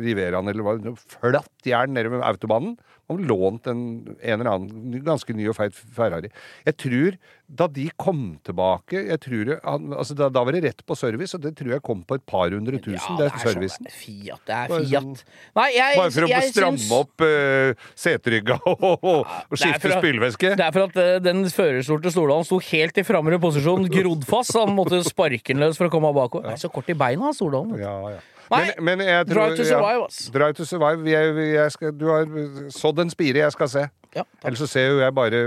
[0.04, 0.78] Riveraen eller hva.
[1.18, 2.78] Flatt jern nede ved autobanen.
[3.08, 3.82] Og lånt en,
[4.20, 6.28] en eller annen ganske ny og feit Ferrari.
[6.68, 7.16] Jeg tror
[7.48, 11.46] da de kom tilbake jeg tror altså da, da var det rett på service, og
[11.46, 13.00] det tror jeg kom på et par hundre tusen.
[13.00, 13.88] ja det det er servicen.
[13.88, 13.88] sånn servicen.
[13.88, 14.42] er Fiat.
[14.50, 15.08] Det er Fiat.
[15.08, 19.56] sånn- Nei, jeg, Bare for å jeg stramme syns- opp uh, seterygga og, og, og
[19.56, 20.52] er skifte spylevæske.
[20.60, 24.58] Det er for at uh, den førerstolte Stordalen sto helt i framre posisjon, grodd fast.
[24.60, 26.50] Han måtte sparke den løs for å komme bakover.
[26.52, 27.80] Det er så kort i beina, Stordalen.
[27.80, 28.20] Ja, ja.
[28.52, 30.20] Nei, men, men jeg tror, Drive to survive, ass.
[30.28, 31.10] Ja, drive to survive.
[31.12, 32.28] Jeg, jeg skal, du har
[32.74, 33.88] sådd en spire jeg skal se.
[34.16, 34.24] Ja.
[34.44, 35.42] Ellers så ser jo jeg bare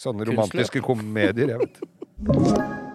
[0.00, 1.54] sånne romantiske komedier.
[1.54, 1.82] Jeg vet.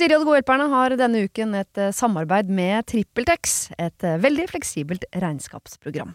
[0.00, 4.20] Siri og De gode hjelperne har denne uken et eh, samarbeid med TrippelTex, et eh,
[4.22, 6.14] veldig fleksibelt regnskapsprogram.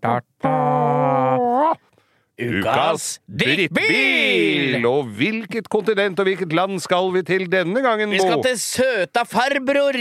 [0.00, 0.24] Takk.
[2.38, 4.76] Ukas drittbil!
[4.86, 9.24] Og hvilket kontinent og hvilket land skal vi til denne gangen, Vi skal til søta
[9.26, 9.98] farbror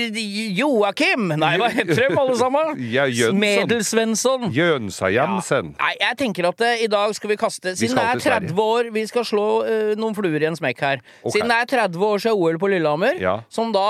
[0.53, 1.31] Joakim!
[1.33, 2.75] Nei, hva heter dem alle sammen?
[2.97, 3.39] Ja, Jønsson.
[3.41, 4.45] Medelsvensson.
[4.53, 5.73] Jønsa Jamsen.
[5.79, 8.51] Nei, jeg tenker at eh, i dag skal vi kaste Siden det er til Sverige.
[8.53, 11.01] 30 år Vi skal slå uh, noen fluer i en smekk her.
[11.23, 11.39] Okay.
[11.39, 13.35] Siden det er 30 år siden OL på Lillehammer, Ja.
[13.49, 13.87] som da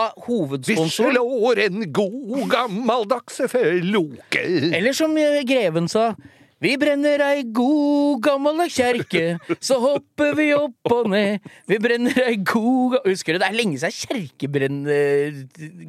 [0.68, 4.42] Vi slår en god gammeldags feloke.
[4.72, 6.14] Eller som eh, Greven sa
[6.64, 11.46] vi brenner ei god gammel kjerke, så hopper vi opp og ned.
[11.70, 14.80] Vi brenner ei god Husker du, det er lenge siden kjerkebrenn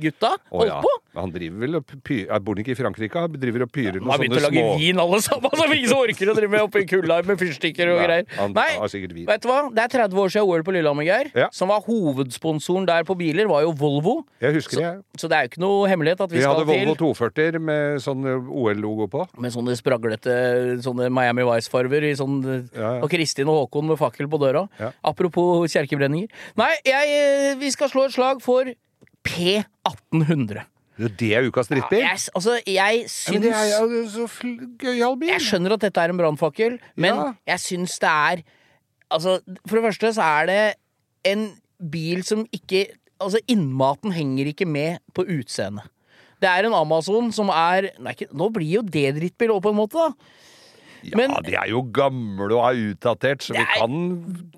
[0.03, 0.95] gutta, holdt på.
[1.19, 3.19] Han driver vel og py- er- Bor han ikke i Frankrike?
[3.25, 5.67] Han driver og pyrer De med har begynt å lage små vin alle sammen, så
[5.75, 8.27] ingen som orker å drive med oppi kulda med fyrstikker og Nei, greier.
[8.39, 9.27] han Nei, har sikkert vin.
[9.27, 9.59] vet du hva?
[9.75, 11.31] Det er 30 år siden OL på Lillehammer, Geir.
[11.35, 11.49] Ja.
[11.53, 14.15] Som var hovedsponsoren der på biler, var jo Volvo.
[14.41, 15.03] Jeg husker det, jeg.
[15.19, 17.99] Så det er jo ikke noe hemmelighet at vi, Vi skal hadde Volvo 240 med
[18.05, 19.27] sånn OL-logo på.
[19.39, 20.37] med sånne spraglete
[20.85, 22.39] sånne Miami Vice-farver i sånn
[22.75, 23.03] Ja, ja.
[23.03, 24.69] Og Kristin og Håkon med fakkel på døra.
[24.79, 24.93] Ja.
[25.05, 26.29] Apropos kjerkebrenninger.
[26.57, 28.65] Nei, jeg, eh, vi skal slå et slag for
[29.27, 30.63] P1800.
[30.99, 32.01] Jo, Det er ukas drittbil?
[32.03, 35.29] Jeg, altså, jeg Ja, men det er syns jo så gøyal bil.
[35.31, 37.33] Jeg skjønner at dette er en brannfakkel, men Ja.
[37.55, 38.43] jeg syns det er
[39.11, 40.75] Altså, for det første så er det
[41.25, 41.47] en
[41.91, 42.87] bil som ikke
[43.21, 45.83] Altså, innmaten henger ikke med på utseendet.
[46.41, 49.71] Det er en Amazon som er nei, ikke, Nå blir jo det drittbil òg, på
[49.73, 50.13] en måte, da.
[51.17, 54.53] Men ja, de er jo gamle og er utdatert, så vi er- kan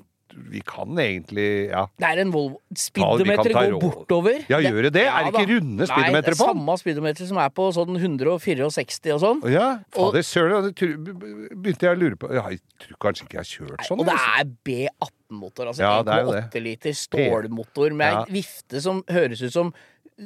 [0.51, 1.87] Vi kan egentlig Ja.
[1.99, 2.61] det er en Volvo.
[2.75, 4.45] Speedometeret går bortover.
[4.49, 5.05] Ja, gjør det det?
[5.05, 6.57] Ja Er det ikke runde Nei, speedometere det på den?
[6.57, 9.43] samme speedometer som er på sånn 164 og sånn.
[9.53, 13.87] Ja, fader søren, begynte jeg å lure på Jeg tror kanskje ikke jeg har kjørt
[13.87, 14.01] sånn.
[14.01, 14.41] Og det altså.
[14.41, 16.45] er B18-motor, altså Ja, det er jo det.
[16.51, 18.25] 1,8 liter stålmotor med Ja.
[18.25, 19.75] ei vifte som høres ut som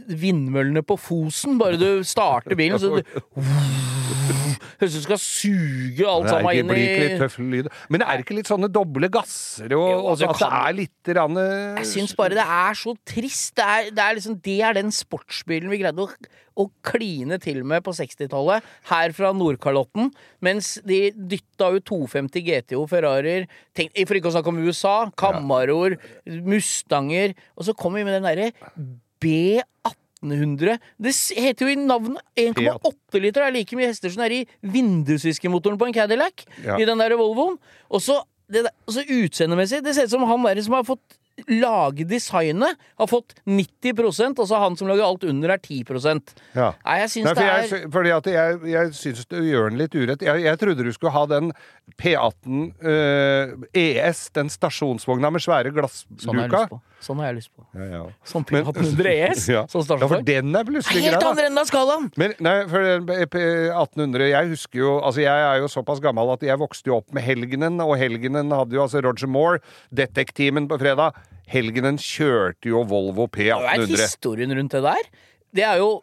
[0.09, 1.59] vindmøllene på Fosen.
[1.61, 2.99] Bare du starter bilen, så
[4.79, 7.69] Høres ut som du skal suge alt sammen inn i litt tøff lyd.
[7.93, 11.13] Men det er ikke litt sånne doble gasser, og, Jo, det at det er litt
[11.19, 13.55] rann, eh, Jeg syns bare det er så trist.
[13.59, 16.09] Det er, det er liksom Det er den sportsbilen vi greide å,
[16.61, 20.11] å kline til med på 60-tallet, her fra Nordkalotten,
[20.45, 25.99] mens de dytta ut 250 GTO Ferrarier, tenk, for ikke å snakke om USA, Camaroer,
[26.47, 28.53] Mustanger, og så kom vi med den derre
[29.23, 30.79] B1800.
[30.99, 34.37] Det heter jo i navnet 1,8 liter, det er like mye hester som det er
[34.41, 36.79] i vindusviskemotoren på en Cadillac, Ja.
[36.79, 37.59] i den der Volvoen.
[37.91, 41.19] Og så, utseendemessig, det ser ut som han der som har fått
[41.51, 45.83] lage designet, har fått 90% og så han som lager alt under, er 10
[46.55, 46.73] Ja.
[46.85, 49.71] Nei, jeg syns Nei, for det er jeg, fordi at jeg, jeg syns du gjør
[49.71, 50.23] den litt urett.
[50.23, 51.53] Jeg, jeg trodde du skulle ha den
[52.01, 56.67] P18 uh, ES, den stasjonsvogna med svære Sånn glassluka.
[56.71, 56.81] på.
[57.05, 57.65] Sånn har jeg lyst på.
[57.77, 58.03] Ja, ja.
[58.25, 59.45] Sånn Men- P1800 ES.
[59.55, 59.65] ja.
[59.69, 62.09] Sånn ja, for den er plutselig grei, Helt andre enden av skalaen!
[62.21, 66.61] Men nei, for P1800 Jeg husker jo Altså, jeg er jo såpass gammel at jeg
[66.61, 69.61] vokste jo opp med Helgenen, og Helgenen hadde jo altså Roger Moore,
[69.95, 71.19] Detektimen på fredag.
[71.51, 73.87] Helgenen kjørte jo Volvo P1800.
[73.91, 75.09] Det er historien rundt det der?
[75.55, 76.01] Det er jo,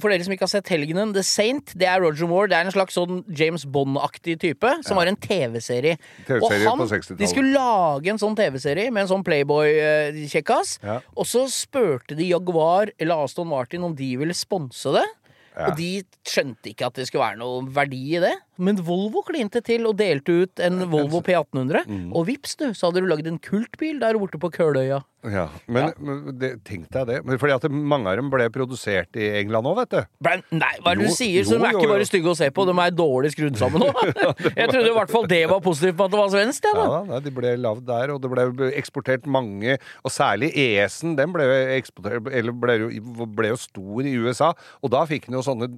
[0.00, 2.48] For dere som ikke har sett Helgenen, The Saint, det er Roger Moore.
[2.50, 6.00] Det er en slags sånn James Bond-aktig type, som har en TV-serie.
[6.26, 10.78] TV-serie Og han, De skulle lage en sånn TV-serie med en sånn Playboy-kjekkas.
[10.82, 10.98] Ja.
[11.14, 15.06] Og så spurte de Jaguar eller Aston Martin om de ville sponse det.
[15.54, 15.68] Ja.
[15.68, 15.90] Og de
[16.26, 18.34] skjønte ikke at det skulle være noe verdi i det.
[18.60, 21.86] Men Volvo klinte til og delte ut en Volvo P1800.
[21.88, 22.10] Mm.
[22.14, 25.02] Og vips, du, så hadde du lagd en kultbil der borte på Køløya.
[25.20, 26.14] Ja, men ja.
[26.32, 27.18] det, tenk deg det.
[27.28, 29.98] Men fordi at mange av dem ble produsert i England òg, vet du.
[30.24, 31.44] Men, Nei, hva er det du sier?
[31.44, 33.60] Så jo, de er jo, ikke bare stygge å se på, de er dårlig skrudd
[33.60, 34.00] sammen òg.
[34.60, 37.02] Jeg trodde i hvert fall det var positivt på at det var svensk, jeg, Ja,
[37.10, 37.20] da.
[37.26, 42.56] de ble lagd der, og det ble eksportert mange, og særlig ES-en, den ble eller
[42.56, 42.90] ble jo,
[43.28, 45.74] ble jo stor i USA, og da fikk den jo sånne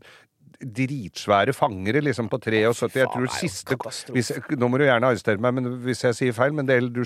[0.62, 2.94] dritsvære fangere liksom på 73.
[2.96, 3.76] Jeg tror siste
[4.14, 7.02] hvis, Nå må du gjerne arrestere meg men hvis jeg sier feil, men det, du,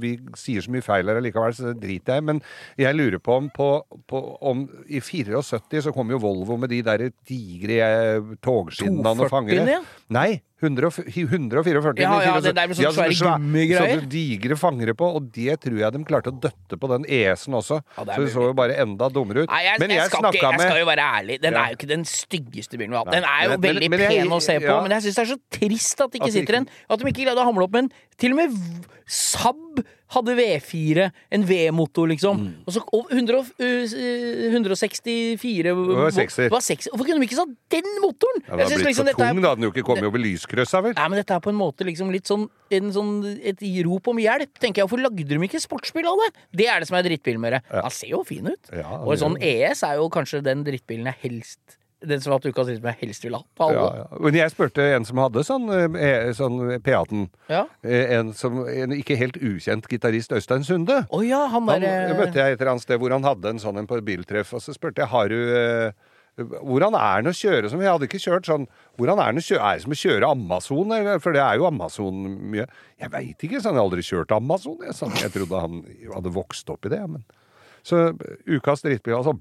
[0.00, 2.24] vi sier så mye feil her likevel, så det driter jeg.
[2.30, 2.42] Men
[2.80, 3.68] jeg lurer på om, på,
[4.10, 9.24] på, om I 74 så kom jo Volvo med de der digre eh, togskinnene og
[9.24, 9.68] 240-ene, fangere.
[9.76, 9.82] ja.
[10.14, 14.00] Nei, 100 og f- 144 Ja, ja, 74, det der med sånne svære gummigreier.
[14.00, 17.58] Sånne digre fangere på, og det tror jeg de klarte å døtte på den ES-en
[17.60, 17.80] også.
[17.96, 19.50] Ja, så det så jo bare enda dummere ut.
[19.52, 21.38] Nei, jeg, Men jeg, jeg skal ikke, jeg skal jo være ærlig.
[21.44, 23.14] Den er jo ikke den styggeste bilen vi har hatt.
[23.14, 25.24] Den er jo Men- veldig men men, pen å se på, men jeg syns det
[25.24, 27.72] er så trist at det ikke sitter en At de ikke greide å hamle opp
[27.72, 28.56] med en Til og med
[29.04, 29.82] Saab
[30.14, 32.38] hadde V4, en V-motor, liksom.
[32.40, 32.52] Mm.
[32.64, 36.48] Og så og 100, og, øh, 164 var sekser.
[36.92, 38.40] Hvorfor kunne de ikke satt den motoren?
[38.46, 39.54] Ja, det har blitt liksom for tung, er- da.
[39.54, 40.94] Den jo ikke kommet over lyskrøssa, vel?
[40.94, 44.16] Nei, men dette er på en måte liksom litt sånn, en sånn et rop om
[44.16, 44.52] hjelp.
[44.58, 44.88] tenker jeg.
[44.88, 46.30] Hvorfor lagde de ikke sportsbil av det?
[46.54, 47.62] Det er det som er drittbil med det.
[47.70, 47.82] Ja.
[47.82, 48.70] Den ser jo fin ut.
[48.72, 51.76] Ja, Og en sånn ES er jo kanskje den drittbilen jeg helst
[52.08, 53.42] Den som har hatt ukas rytme, helst vil ha.
[53.56, 53.82] På alle.
[53.82, 54.22] Ja, ja.
[54.26, 57.28] Men jeg spurte en som hadde sånn, eh, sånn P18.
[57.50, 57.64] Ja.
[57.82, 61.06] Eh, En, som, en ikke helt ukjent gitarist, Øystein Sunde.
[61.10, 63.78] Oh, ja, han Han møtte jeg et eller annet sted hvor han hadde en sånn
[63.78, 65.92] en på et biltreff, og så spurte jeg har du eh,
[66.36, 68.64] hvordan er den å kjøre som Jeg hadde ikke kjørt sånn
[68.98, 70.94] Hvordan er den å kjøre, er det som å kjøre Amazon?
[71.22, 72.66] For det er jo Amazon mye.
[72.98, 73.76] Jeg veit ikke, sånn.
[73.76, 74.76] Jeg har aldri kjørt Amazon.
[74.82, 75.14] Jeg, sånn.
[75.20, 77.02] jeg trodde han hadde vokst opp i det.
[77.06, 77.22] Men.
[77.84, 78.14] Så
[78.48, 79.34] ukas drittbil, altså.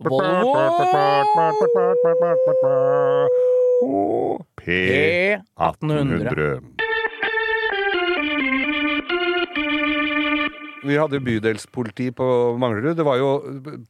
[0.00, 0.54] Volvo
[4.56, 6.62] P1800.
[10.80, 12.96] Vi hadde bydelspoliti på Manglerud.
[12.96, 13.28] Det var jo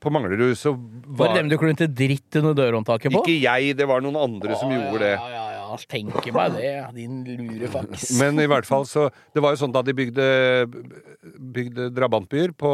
[0.03, 3.23] På Manglerud så Var var det dem du klinte dritt under dørhåndtaket på?
[3.23, 5.15] Ikke jeg, det var noen andre som gjorde det.
[5.91, 8.11] Tenker meg det, din lure faks.
[8.21, 10.27] Men i hvert fall så Det var jo sånn da de bygde,
[11.55, 12.73] bygde drabantbyer på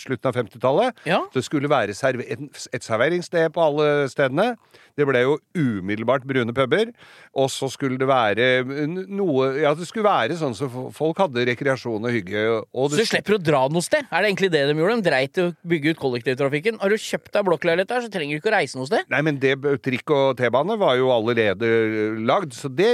[0.00, 1.02] slutten av 50-tallet.
[1.08, 1.20] Ja.
[1.34, 2.40] Det skulle være serve et,
[2.72, 4.54] et serveringssted på alle stedene.
[5.00, 6.92] Det ble jo umiddelbart brune puber.
[7.40, 8.48] Og så skulle det være
[9.08, 12.44] noe Ja, det skulle være sånn så folk hadde rekreasjon og hygge.
[12.74, 14.06] Og Så du slipper å dra noe sted?
[14.10, 14.98] Er det egentlig det de gjorde?
[15.00, 16.80] De dreit i å bygge ut kollektivtrafikken.
[16.82, 19.06] Har du kjøpt deg blokkleilighet der, så trenger du ikke å reise noe sted.
[19.12, 21.70] Nei, men det, trikk og T-bane var jo allerede
[22.26, 22.90] lagd, så det,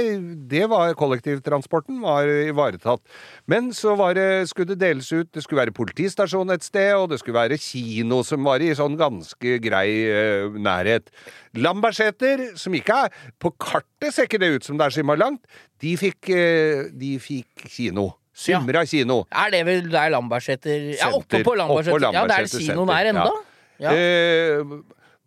[0.51, 3.03] det var kollektivtransporten var ivaretatt.
[3.49, 7.09] Men så var det, skulle det deles ut, det skulle være politistasjon et sted, og
[7.11, 11.11] det skulle være kino som var i sånn ganske grei eh, nærhet.
[11.63, 15.21] Lambertseter, som ikke er På kartet ser ikke det ut som det er så innmari
[15.23, 15.43] langt.
[15.83, 18.09] De fikk, eh, de fikk kino.
[18.37, 19.23] Symra kino.
[19.33, 22.11] Er det vel der Lambertseter Ja, oppe på Lambertseter.
[22.13, 23.29] Ja, der kinoen er enda.
[23.33, 23.43] ja.
[23.79, 23.91] Ja.
[23.93, 24.63] Eh,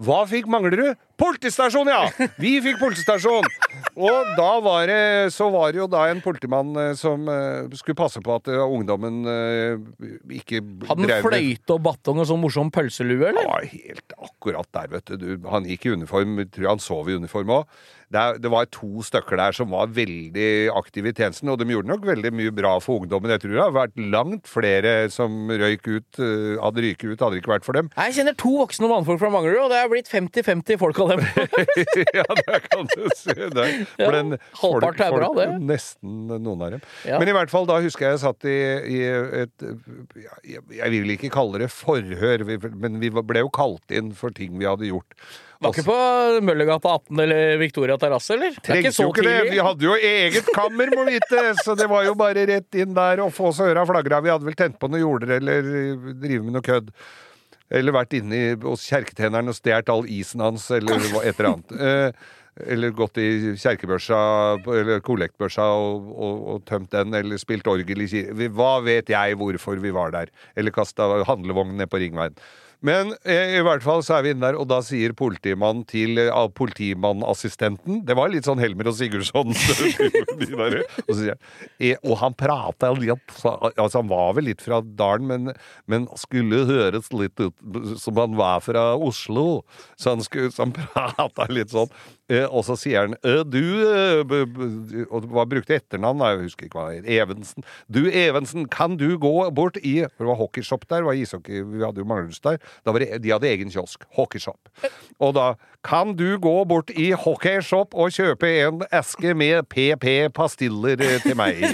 [0.00, 0.96] hva fikk Manglerud?
[1.20, 2.28] Politistasjon, ja!
[2.40, 3.44] Vi fikk politistasjon!
[4.00, 5.02] Og da var det,
[5.34, 8.60] så var det jo da en politimann eh, som eh, skulle passe på at eh,
[8.60, 9.20] ungdommen
[10.32, 13.48] ikke Hadde han fløyte og batong og sånn morsom pølselue, eller?
[13.50, 15.30] var helt akkurat der, vet du.
[15.52, 17.80] Han gikk i uniform, Jeg tror han sov i uniform òg.
[18.10, 22.08] Det, var to stykker der som var veldig aktive i tjenesten, og de gjorde nok
[22.08, 23.30] veldig mye bra for ungdommen.
[23.30, 27.44] Jeg tror det har vært langt flere som røyk ut, hadde ryket ut, hadde det
[27.44, 27.92] ikke vært for dem.
[27.94, 31.24] Jeg kjenner to voksne mannfolk fra Manglerud, og det er blitt 50-50 folk av dem.
[32.20, 33.34] ja, det kan du si.
[33.34, 33.66] det.
[34.00, 35.48] Ja, den- halvpart er bra, det.
[35.66, 36.84] Nesten noen av dem.
[37.08, 37.18] Ja.
[37.22, 38.56] Men i hvert fall, da husker jeg jeg satt i,
[38.90, 38.98] i
[39.44, 39.62] et
[40.46, 42.44] jeg, jeg vil ikke kalle det forhør,
[42.80, 45.14] men vi ble jo kalt inn for ting vi hadde gjort.
[45.60, 45.96] Var ikke på
[46.46, 48.54] Møllergata 18 eller Victoria terrasse, eller?
[48.56, 49.50] Er Trengte så jo ikke det.
[49.52, 53.20] Vi hadde jo eget kammer, må vite, så det var jo bare rett inn der
[53.26, 54.22] og få oss øra flagra.
[54.24, 55.68] Vi hadde vel tent på noen jorder eller
[56.22, 56.88] drive med noe kødd.
[57.70, 61.74] Eller vært inne hos kjerketjeneren og stjålet all isen hans, eller et eller annet.
[61.78, 62.30] Eh,
[62.74, 64.16] eller gått i kjerkebørsa
[64.74, 68.56] eller kollektbørsa og, og, og tømt den, eller spilt orgel i kirken.
[68.56, 70.32] Hva vet jeg hvorfor vi var der?
[70.58, 72.36] Eller kasta handlevogn ned på Ringveien.
[72.86, 76.16] Men eh, i hvert fall så er vi inne der, og da sier politimannen til
[76.22, 79.52] eh, politimannassistenten Det var litt sånn Helmer og Sigurdsson.
[80.40, 81.36] de der, og, så sier
[81.76, 85.52] eh, og han prata Altså, han var vel litt fra dalen, men,
[85.90, 89.62] men skulle høres litt ut som han var fra Oslo.
[90.00, 91.92] Så han, skulle, han prata litt sånn.
[92.30, 93.58] Eh, og så sier han eh, Du
[93.90, 96.20] eh, b- Og hva brukte etternavn?
[96.22, 97.08] Jeg husker ikke hva det het.
[97.24, 97.64] Evensen.
[97.90, 101.02] Du Evensen, kan du gå bort i For det var hockeyshop der.
[101.08, 102.60] Var ishockey, vi hadde jo Manglerud der.
[102.86, 104.06] Da var det, de hadde egen kiosk.
[104.14, 104.70] Hockeyshop.
[105.18, 105.48] Og da
[105.82, 111.58] Kan du gå bort i hockeyshop og kjøpe en eske med PP-pastiller eh, til meg?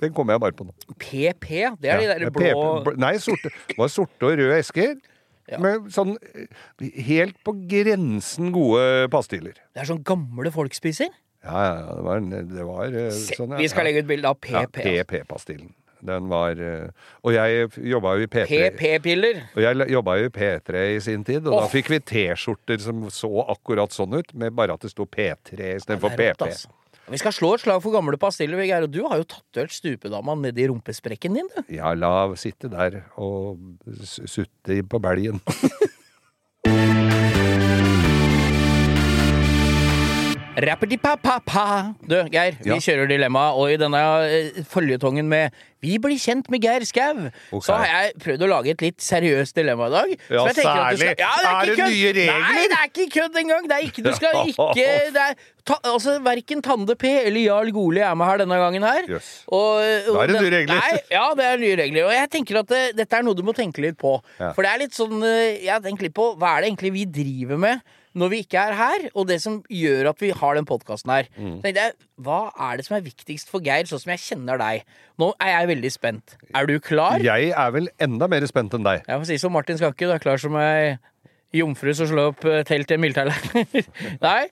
[0.00, 0.72] Den kommer jeg bare på nå.
[1.00, 1.48] PP,
[1.82, 4.92] det er de der blå bl- Nei, sorte, det var sorte og røde esker.
[5.62, 6.16] Med sånn
[7.06, 9.54] helt på grensen gode pastiller.
[9.74, 11.12] Det er sånn gamle folk spiser.
[11.46, 14.08] Ja, ja, ja, det var, det var eh, Se, sånn, ja, vi skal legge ut
[14.08, 14.56] bilde av PP.
[14.82, 15.70] Ja, PP-pastillen.
[16.06, 16.88] Den var eh,
[17.24, 18.48] Og jeg jobba jo i P3.
[18.76, 19.40] PP-piller.
[19.54, 21.60] Og jeg jobba jo i P3 i sin tid, og oh.
[21.64, 25.76] da fikk vi T-skjorter som så akkurat sånn ut, med bare at det sto P3
[25.78, 26.50] istedenfor er PP.
[26.50, 26.74] altså.
[27.06, 28.58] Vi skal slå et slag for gamle pastiller.
[28.66, 31.60] Geir, og du har jo tatovert stupedama nedi rumpesprekken din, du.
[31.76, 33.60] Ja, la sitte der og
[34.02, 35.38] sutte på belgen.
[40.56, 41.94] Rappity-pa-pa-pa.
[42.08, 42.76] Du, Geir, vi Ja.
[42.80, 45.50] kjører dilemma, og i denne eh, føljetongen med
[45.82, 47.60] Vi blir kjent med Geir Skau, Okay.
[47.62, 50.08] så har jeg prøvd å lage et litt seriøst dilemma i dag.
[50.30, 51.18] Ja, særlig.
[51.18, 51.90] ja, Er ikke det kød.
[51.92, 52.40] nye regler?
[52.40, 53.68] Nei, det er ikke kødd engang!
[53.68, 57.70] Det er ikke, du skal ikke det er, ta, Altså, Verken Tande P eller Jarl
[57.70, 59.02] Goli er med her denne gangen her.
[59.08, 59.44] Yes.
[59.46, 60.74] Og, og Da er det nye regler.
[60.80, 62.04] Nei, ja, det er nye regler.
[62.08, 64.16] Og jeg tenker at det, dette er noe du må tenke litt på.
[64.40, 64.50] Ja.
[64.56, 67.04] For det er litt sånn Jeg Jeg tenker litt på hva er det egentlig vi
[67.04, 67.80] driver med
[68.16, 71.28] når vi ikke er her, og det som gjør at vi har den podkasten her.
[71.36, 71.58] Mm.
[71.64, 72.38] Tenkte jeg, Hva
[72.68, 74.86] er det som er viktigst for Geir, sånn som jeg kjenner deg?
[75.20, 76.36] Nå er jeg veldig spent.
[76.56, 77.20] Er du klar?
[77.24, 79.04] Jeg er vel enda mer spent enn deg.
[79.04, 80.96] Jeg får si som Martin Skanke, du er klar som ei
[81.56, 83.86] jomfru som slår opp eh, telt i en militærleir.
[84.26, 84.42] Nei,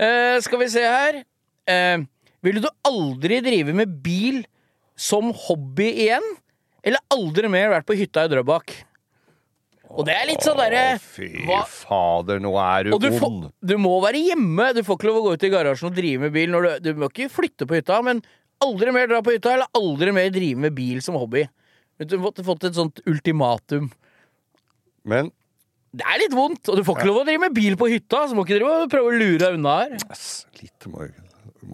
[0.00, 1.22] uh, skal vi se her.
[1.68, 2.04] Uh,
[2.44, 4.42] ville du aldri drive med bil
[5.00, 6.34] som hobby igjen?
[6.84, 8.76] Eller aldri mer vært på hytta i Drøbak?
[9.94, 13.44] Og det er litt sånn derre fy hva- fader, nå er du, du, ond.
[13.62, 14.72] du må være hjemme.
[14.74, 16.50] Du får ikke lov å gå ut i garasjen og drive med bil.
[16.54, 18.22] Når du, du må ikke flytte på hytta, men
[18.64, 21.44] aldri mer dra på hytta, eller aldri mer drive med bil som hobby.
[22.02, 23.90] Du måtte fått et sånt ultimatum.
[25.06, 25.30] Men
[25.94, 28.24] Det er litt vondt, og du får ikke lov å drive med bil på hytta,
[28.26, 29.92] så må ikke drive og prøve å lure deg unna her.
[30.10, 30.24] Yes,
[30.58, 31.23] litt morgen.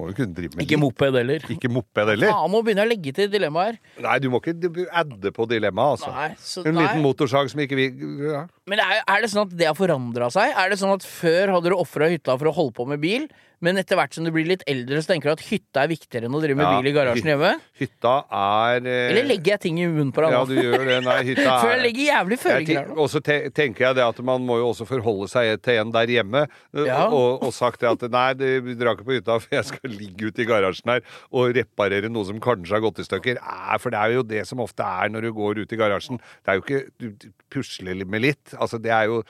[0.00, 1.44] Må jo kunne drive med Ikke moped heller.
[1.52, 2.32] Ikke moped heller.
[2.32, 3.78] Faen, nå begynner jeg å legge til dilemma her.
[4.06, 6.12] Nei, du må ikke adde på dilemmaet, altså.
[6.16, 6.86] Nei, så, En nei.
[6.88, 7.88] liten motorsag som ikke vi
[8.26, 8.46] ja.
[8.70, 10.52] Men er, er det sånn at det har forandra seg?
[10.54, 13.26] Er det sånn at før hadde du ofra hytta for å holde på med bil,
[13.60, 16.28] men etter hvert som du blir litt eldre, så tenker du at hytta er viktigere
[16.30, 17.50] enn å drive med Ja, bil i garasjen hjemme?
[17.80, 20.94] Hytta er eh, Eller legger jeg ting i munnen på deg Ja, du gjør det.
[21.04, 22.96] Nei, hytta For jeg er legger jævlig føringer her nå.
[23.04, 25.92] Og så te tenker jeg det at man må jo også forholde seg til en
[25.92, 27.02] der hjemme, eh, Ja.
[27.12, 30.30] og, og sagt det at nei, du drar ikke på hytta, for jeg skal ligge
[30.32, 33.42] ute i garasjen her og reparere noe som kanskje har gått i stykker.
[33.44, 36.22] Eh, for det er jo det som ofte er når du går ut i garasjen.
[36.40, 38.56] Det er jo ikke du pusler med litt.
[38.60, 39.22] Altså, det er jo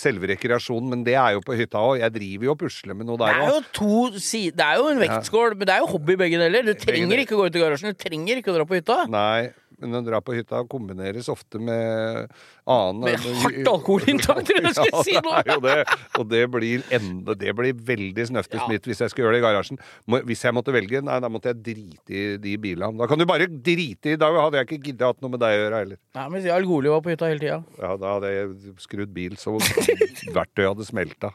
[0.00, 1.98] selve rekreasjonen, men det er jo på hytta òg.
[2.00, 3.54] Jeg driver jo og pusler med noe Det der er òg.
[3.54, 6.64] jo to si Det er jo en vektskål, men det er jo hobby begge deler.
[6.70, 8.98] Du trenger ikke å gå ut i garasjen, du trenger ikke å dra på hytta.
[9.12, 9.50] Nei,
[9.80, 12.28] men å dra på hytta kombineres ofte med
[12.70, 15.32] annen Med hardt alkoholinntak, tror jeg du skulle si nå.
[15.46, 15.98] Ja, det det.
[16.20, 18.66] Og det blir, enda, det blir veldig snøftig Ja.
[18.68, 19.80] smitt hvis jeg skulle gjøre det i garasjen.
[20.28, 22.98] Hvis jeg måtte velge, nei, da måtte jeg drite i de bilene.
[23.00, 25.56] Da kan du bare drite i Da hadde jeg ikke giddet hatt noe med deg
[25.56, 26.00] å gjøre heller.
[26.18, 27.60] Nei, men Jarl Goli var på hytta hele tida.
[27.80, 29.56] Ja, da hadde jeg skrudd bil så
[30.36, 31.32] verktøyet hadde smelta.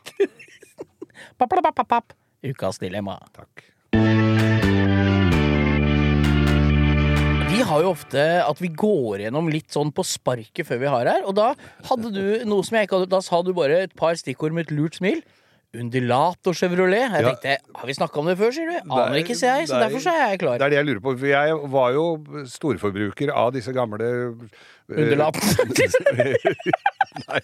[2.46, 3.18] Ukas dilemma.
[3.34, 3.66] Takk.
[7.56, 11.08] Vi har jo ofte at vi går gjennom litt sånn på sparket før vi har
[11.08, 11.22] her.
[11.24, 11.54] Og da
[11.88, 14.66] hadde du noe som jeg ikke hadde Da sa du bare et par stikkord med
[14.66, 15.22] et lurt smil.
[15.82, 17.08] Undulator Chevrolet.
[17.12, 18.78] Jeg tenkte, Har vi snakka om det før, sier du?
[18.86, 19.70] Aner Nei, ikke, sier jeg.
[19.72, 19.84] Så nei.
[19.88, 20.60] derfor så er jeg klar.
[20.62, 21.16] Det er det jeg lurer på.
[21.20, 22.06] For jeg var jo
[22.52, 24.64] storforbruker av disse gamle eh,
[27.16, 27.40] Nei,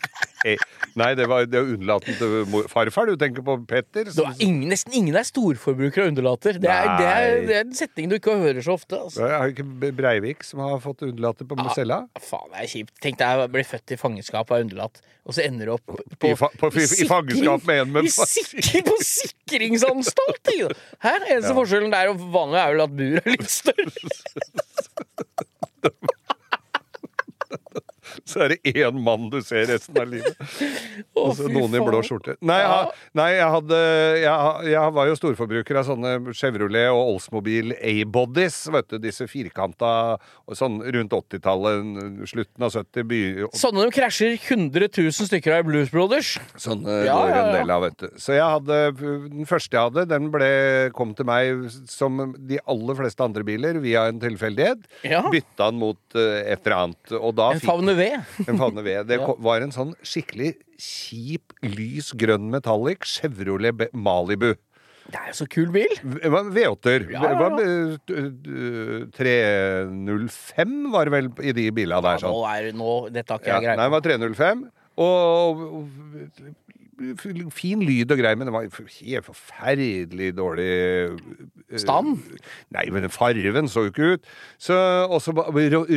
[0.46, 0.60] eh,
[1.00, 3.08] nei, det var det undulaten til farfar.
[3.10, 4.10] Du tenker på Petter?
[4.12, 6.60] Det ingen, nesten ingen er storforbrukere av undulater.
[6.62, 9.00] Det er, det, er, det er en setning du ikke hører så ofte.
[9.00, 9.24] Altså.
[9.26, 12.04] Jeg har ikke Breivik som har fått undulater på cella?
[12.20, 12.94] Faen, det er kjipt.
[13.04, 15.86] Tenk deg å bli født i fangenskap av undulat, og så ender du opp
[16.18, 20.46] på, I, fa på, i, i fangenskap med en med sikring, På sikringsanstalt!
[21.06, 23.92] Her, Eneste forskjellen der og vanlig er vel at buret er litt større.
[28.30, 30.38] Så er det én mann du ser resten av livet.
[31.18, 32.38] Å, Og så noen i blå skjorte.
[32.46, 33.80] Nei, jeg, nei jeg, hadde,
[34.22, 38.62] jeg, jeg var jo storforbruker av sånne Chevrolet og Oldsmobil A-bodies.
[38.74, 39.92] Vet du, disse firkanta
[40.58, 43.08] sånn rundt 80-tallet, slutten av 70.
[43.12, 43.22] By,
[43.58, 46.36] Sånne de krasjer 100 000 stykker av i Blues Brothers.
[46.62, 48.08] Sånne Ja, går en del av, vet du.
[48.22, 48.80] Så jeg hadde,
[49.32, 50.52] den første jeg hadde, den ble,
[50.98, 54.86] kom til meg som de aller fleste andre biler, via en tilfeldighet.
[55.08, 55.24] Ja.
[55.32, 57.16] Bytta den mot eh, et eller annet.
[57.18, 58.50] Og da En favne favne ved.
[58.52, 59.08] En favne ved.
[59.10, 59.34] Det Ja.
[59.40, 64.54] var en sånn skikkelig kjip, lys grønn metallic Chevrolet Malibu.
[65.12, 65.90] Det er jo så kul bil.
[66.04, 67.08] V- det var V8-er.
[67.12, 72.18] Ja, ja, d- 305 var det vel i de bilene der.
[72.22, 72.52] Ja, nå sånn.
[72.52, 74.64] er nå Dette har ikke Ja, jeg greie nei, det var 305.
[75.02, 75.90] Og, og
[77.56, 82.20] fin lyd og greier, men det var helt forferdelig dårlig eh, Stand?
[82.76, 84.26] Nei, men den farven så jo ikke ut.
[85.12, 85.32] Og så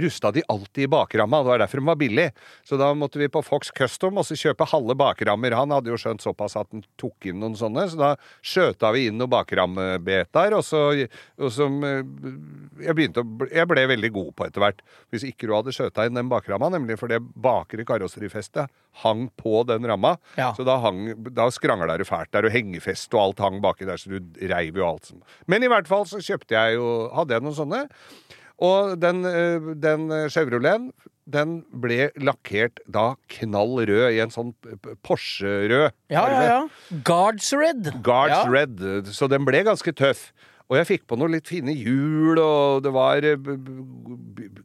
[0.05, 1.40] rusta de alltid i bakramma.
[1.42, 2.28] Det var derfor de var billig.
[2.66, 5.57] Så da måtte vi på Fox Custom og så kjøpe halve bakrammer.
[5.59, 8.11] Han hadde jo skjønt såpass at han tok inn noen sånne, så da
[8.44, 12.05] skjøta vi inn noen bakrammebetaer, og så og som, eh,
[12.86, 14.82] jeg, begynte å, jeg ble veldig god på etter hvert.
[15.12, 18.70] Hvis ikke du hadde skjøta inn den bakramma, nemlig fordi bakre karosserifestet
[19.02, 20.52] hang på den ramma, Ja.
[20.55, 20.93] så da, hang,
[21.36, 24.80] da skrangla det fælt der, og hengefest og alt hang baki der, så du reiv
[24.80, 27.82] jo alt som Men i hvert fall så kjøpte jeg jo Hadde jeg noen sånne.
[28.64, 30.92] Og den, eh, den Chevroleten
[31.24, 34.53] den ble lakkert da knall rød, i en sånn
[35.07, 35.95] Porsche-rød.
[36.12, 36.59] Ja, ja, ja.
[37.07, 37.88] Guards Red.
[38.05, 38.51] Guards ja.
[38.53, 40.28] Red, så den ble ganske tøff.
[40.72, 43.36] Og jeg fikk på noen litt fine hjul, og det var eh,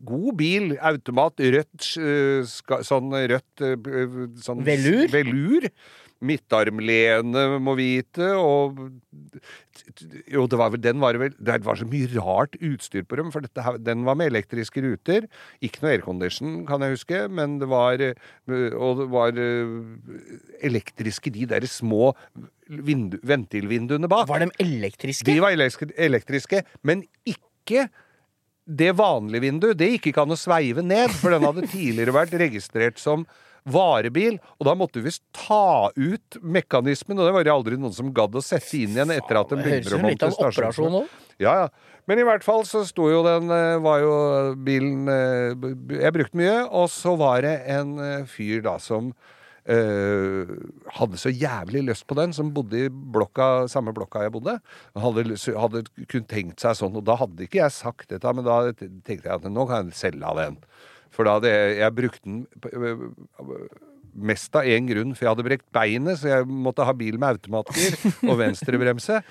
[0.07, 0.75] god bil.
[0.91, 2.53] Automat, rødt eh,
[2.87, 3.65] Sånn rødt
[4.43, 5.07] sånn Velur?
[5.11, 5.67] velur.
[6.19, 8.79] Midtarmlene, må vite, og
[10.27, 13.29] Jo, det var vel, den var vel Det var så mye rart utstyr på dem,
[13.31, 15.29] for dette, den var med elektriske ruter.
[15.63, 19.73] Ikke noe aircondition, kan jeg huske, men det var Og det var eh,
[20.67, 22.13] elektriske, de der små
[22.67, 24.27] vindu, ventilvinduene bak.
[24.29, 25.27] Var de elektriske?
[25.29, 27.87] De var elektriske, men ikke
[28.69, 29.77] det vanlige vinduet.
[29.79, 33.25] Det gikk ikke an å sveive ned, for den hadde tidligere vært registrert som
[33.65, 37.95] varebil, og da måtte vi visst ta ut mekanismen, og det var det aldri noen
[37.95, 41.01] som gadd å sette inn igjen etter at den begynner å monte en operasjon stasjoner.
[41.03, 41.25] òg.
[41.39, 41.97] Ja, ja.
[42.09, 44.13] Men i hvert fall så sto jo den eh, Var jo
[44.65, 45.67] bilen eh,
[46.01, 49.11] Jeg brukte mye, og så var det en eh, fyr da som
[49.69, 50.49] eh,
[50.97, 54.57] hadde så jævlig lyst på den, som bodde i blokka, samme blokka jeg bodde.
[54.97, 58.47] Han Hadde, hadde kun tenkt seg sånn, og da hadde ikke jeg sagt dette, men
[58.47, 60.57] da tenkte jeg at nå kan jeg selge av den.
[61.13, 62.41] For da hadde jeg, jeg brukt den
[62.73, 63.05] øh,
[64.13, 67.37] mest av én grunn, for jeg hadde brekt beinet, så jeg måtte ha bil med
[67.37, 67.97] automatgir
[68.29, 69.21] og venstrebremse.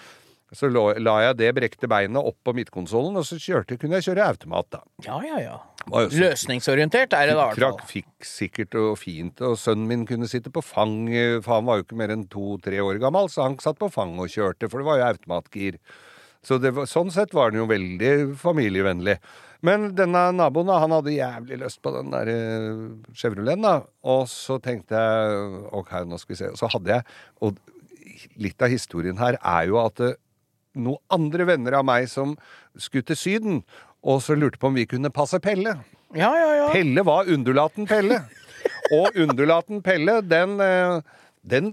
[0.56, 4.28] Så la, jeg det brekte beinet opp på midtkonsollen, og så kjørte, kunne jeg kjøre
[4.32, 4.80] automat, da.
[5.04, 5.56] Ja, ja, ja.
[5.88, 7.50] Løsningsorientert er det da.
[7.50, 7.76] i hvert fall.
[7.76, 11.68] Krakk fikk sikkert og fint, og sønnen min kunne sitte på fang, eh, for han
[11.68, 14.70] var jo ikke mer enn to-tre år gammel, så han satt på fang og kjørte,
[14.72, 15.76] for det var jo automatgir.
[16.48, 19.18] Så det var, sånn sett var den jo veldig familievennlig.
[19.64, 22.84] Men denne naboen, han hadde jævlig lyst på den der eh,
[23.18, 23.80] Chevroleten, da.
[24.06, 26.52] Og så tenkte jeg OK, nå skal vi se.
[26.58, 27.58] Så hadde jeg Og
[28.38, 30.16] litt av historien her er jo at eh,
[30.78, 32.36] noen andre venner av meg som
[32.78, 33.62] skulle til Syden,
[34.06, 35.74] og så lurte på om vi kunne passe Pelle.
[36.14, 36.68] Ja, ja, ja.
[36.72, 38.22] Pelle var undulaten Pelle.
[38.94, 41.00] Og undulaten Pelle, den, eh,
[41.42, 41.72] den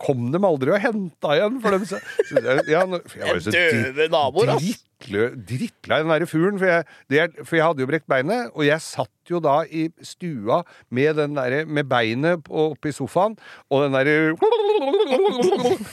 [0.00, 1.60] kom de aldri og henta igjen.
[1.62, 2.00] For dem, så,
[2.34, 4.82] ja, jeg var jo så Døve naboer, ass.
[5.04, 6.58] drittlei den derre fuglen.
[6.58, 9.86] For jeg, det, for jeg hadde jo brekt beinet, og jeg satt jo da i
[10.04, 10.62] stua
[10.94, 13.36] med, den derre- med beinet oppi sofaen,
[13.70, 14.34] og den derre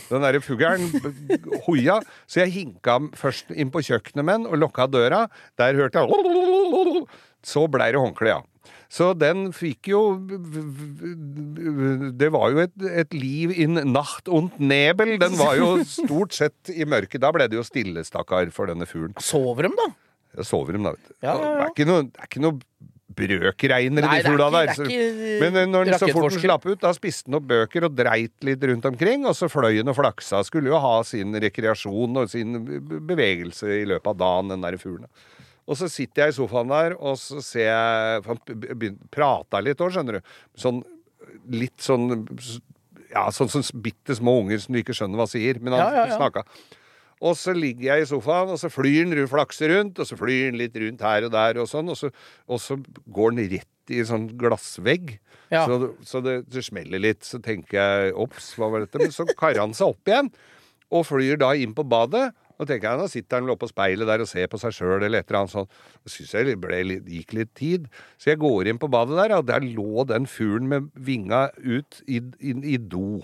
[0.10, 0.88] Den derre fuglen
[1.68, 2.00] hoia.
[2.30, 5.26] Så jeg hinka først inn på kjøkkenet med den og lukka døra.
[5.60, 7.06] Der hørte jeg
[7.44, 8.42] Så blei det håndkle, ja.
[8.92, 10.00] Så den fikk jo
[12.20, 12.74] Det var jo et,
[13.04, 15.14] et liv in nacht und nebel.
[15.22, 17.22] Den var jo stort sett i mørket.
[17.24, 19.16] Da ble det jo stille, stakkar, for denne fuglen.
[19.24, 19.88] Sover de, da?
[20.38, 21.16] Ja, sover de, da, vet du.
[21.24, 21.38] Ja, ja.
[21.40, 22.60] Det er ikke noe, det er ikke noe
[23.22, 24.70] brøkreiner i de fugla der.
[24.72, 27.84] er så- Men eh, den, så fort den slapp ut, da spiste den opp bøker
[27.88, 30.44] og dreit litt rundt omkring, og så fløy den og flaksa.
[30.48, 32.60] Skulle jo ha sin rekreasjon og sin
[33.08, 35.08] bevegelse i løpet av dagen, den der fuglen.
[35.70, 38.40] Og så sitter jeg i sofaen der, og så ser jeg Han
[39.14, 40.36] prata litt òg, skjønner du.
[40.58, 40.82] Sånn
[41.54, 42.26] litt sånn
[43.12, 45.60] Ja, sånn som bitte små unger som du ikke skjønner hva sier.
[45.62, 46.20] Men han Ja, ja, ja.
[46.20, 46.46] snakka.
[47.22, 50.48] Og så ligger jeg i sofaen, og så flyr den flakser rundt, og så flyr
[50.50, 52.10] den litt rundt her og der og sånn, og så,
[52.50, 52.80] og så
[53.14, 55.20] går den rett i en sånn glassvegg.
[55.54, 55.68] Ja.
[55.70, 57.22] Så, så det, det smeller litt.
[57.28, 59.04] Så tenker jeg ops, hva var dette?
[59.04, 60.32] Men så karer han seg opp igjen,
[60.90, 62.32] og flyr da inn på badet.
[62.62, 65.02] Og tenker jeg, Nå sitter han vel oppe speilet der og ser på seg sjøl
[65.02, 65.82] eller et eller annet sånt.
[66.06, 67.90] Da syns jeg det gikk litt tid.
[68.22, 72.02] Så jeg går inn på badet der, og der lå den fuglen med vinga ut
[72.06, 73.24] i, i, i do.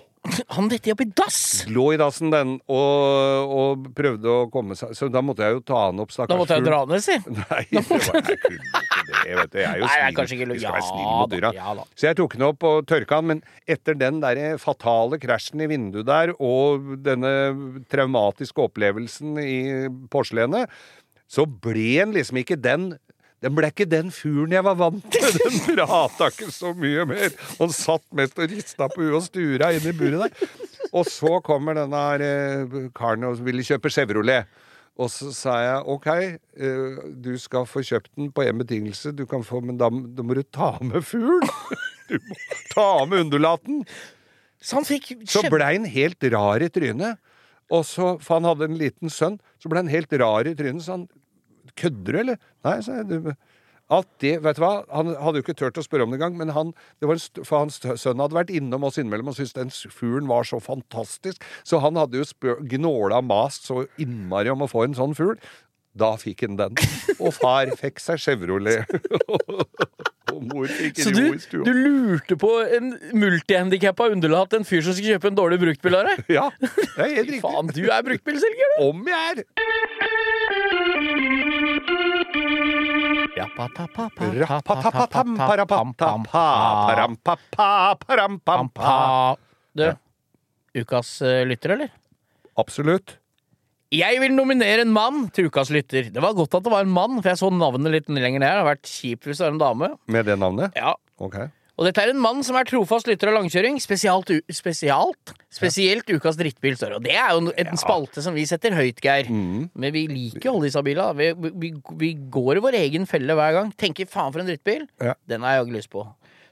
[0.58, 1.40] Han dette opp i dass!
[1.72, 5.62] Lå i dassen, den, og, og prøvde å komme seg Så da måtte jeg jo
[5.70, 6.72] ta han opp, stakkars Da måtte jeg fugl.
[6.74, 7.16] dra ned, si.
[7.38, 8.97] Nei, det var, jeg kunne
[9.28, 9.58] det, vet.
[9.60, 10.54] Jeg er jo jeg snill.
[10.56, 11.88] Vi skal være ja snille mot dyra.
[11.94, 15.70] Så jeg tok den opp og tørka den, men etter den der fatale krasjen i
[15.70, 17.34] vinduet der, og denne
[17.92, 19.60] traumatiske opplevelsen i
[20.14, 20.72] porselenet,
[21.28, 22.94] så ble den liksom ikke den
[23.46, 25.28] den ble ikke den fuglen jeg var vant til.
[25.38, 27.36] Den prata ikke så mye mer.
[27.60, 30.56] Han satt mest og rista på huet og stura inn i buret der.
[30.90, 34.50] Og så kommer denne her, eh, karen og ville kjøpe Chevrolet.
[34.98, 39.26] Og så sa jeg OK, eh, du skal få kjøpt den på én betingelse, du
[39.30, 41.42] kan få, men da, da må du ta med fugl.
[42.08, 42.36] Du må
[42.72, 43.82] ta med undulaten.
[44.64, 47.18] Så han fikk Så kjempe- blei han helt rar i trynet.
[47.68, 50.86] Og så, For han hadde en liten sønn, så ble han helt rar i trynet.
[50.86, 51.04] Så han
[51.78, 52.38] Kødder du, eller?
[52.66, 53.36] Nei, sa jeg.
[53.88, 54.72] At det, vet du hva?
[54.92, 57.44] Han hadde jo ikke turt å spørre om det engang, men han, det var en,
[57.48, 61.46] for hans sønn hadde vært innom oss innimellom og syntes den fuglen var så fantastisk.
[61.64, 65.40] Så han hadde jo gnåla mast så innmari om å få en sånn fugl.
[65.98, 66.76] Da fikk han den.
[67.18, 68.86] Og far fikk seg Chevrolet.
[70.34, 71.64] og mor fikk Så ro du, i stua.
[71.66, 76.12] du lurte på en multihandikappa underlatt en fyr som skulle kjøpe en dårlig bruktbil av
[76.12, 76.18] deg?
[76.38, 76.68] Ja, det
[77.00, 77.42] er helt riktig.
[77.48, 78.84] Faen, du er bruktbilselger, du!
[78.92, 79.38] Om jeg er!
[89.78, 89.88] Du,
[90.82, 91.18] ukas
[91.48, 91.94] lytter, eller?
[92.58, 93.18] Absolutt.
[93.94, 96.10] Jeg vil nominere en mann til ukas lytter.
[96.12, 98.50] Det var godt at det var en mann, for jeg så navnet litt lenger ned.
[98.50, 99.90] Det har vært kjipt hvis det var en dame.
[100.12, 100.76] Med det navnet?
[100.76, 100.96] Ja.
[101.24, 101.38] Ok.
[101.78, 103.76] Og dette er en mann som er trofast lytter av langkjøring.
[103.82, 106.98] Spesialt, spesialt, spesielt ukas drittbil, står det.
[106.98, 109.30] Og det er jo en spalte som vi setter høyt, Geir.
[109.30, 109.68] Mm.
[109.78, 111.14] Men vi liker jo alle disse bilene.
[111.20, 111.72] Vi, vi,
[112.02, 113.70] vi går i vår egen felle hver gang.
[113.78, 114.88] Tenker faen for en drittbil.
[115.06, 115.14] Ja.
[115.30, 116.08] Den har jeg jaggu lyst på.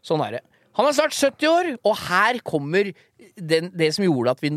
[0.05, 0.43] Sånn er det.
[0.77, 2.91] Han er snart 70 år, og her kommer
[3.33, 4.51] den, det som gjorde at vi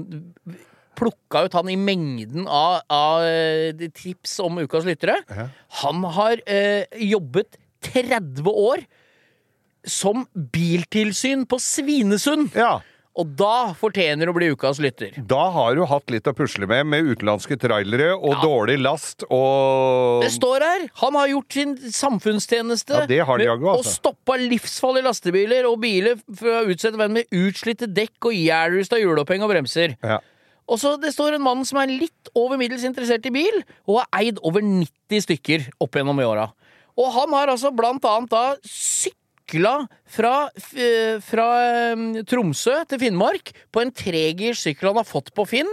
[0.99, 5.21] plukka ut han i mengden av, av eh, tips om ukas lyttere.
[5.31, 5.49] Ja.
[5.85, 7.57] Han har eh, jobbet
[7.89, 8.83] 30 år
[9.91, 12.55] som biltilsyn på Svinesund.
[12.57, 12.79] Ja.
[13.19, 15.17] Og da fortjener å bli ukas lytter.
[15.27, 20.23] Da har du hatt litt å pusle med, med utenlandske trailere og dårlig last og
[20.23, 20.85] Det står her!
[21.03, 23.97] Han har gjort sin samfunnstjeneste Ja, det har de med jaggu, å altså.
[23.97, 29.43] stoppa livsfarlige lastebiler og biler for å utsette venn med utslitte dekk og ihjelrusta hjuloppheng
[29.43, 29.99] og bremser.
[29.99, 30.21] Ja.
[30.69, 34.03] Og så Det står en mann som er litt over middels interessert i bil, og
[34.03, 36.51] har eid over 90 stykker opp gjennom i åra.
[36.99, 38.45] Og han har altså blant annet da
[39.49, 40.49] sykla fra,
[41.25, 41.49] fra
[41.93, 45.69] eh, Tromsø til Finnmark på en tregirs sykkel han har fått på Finn,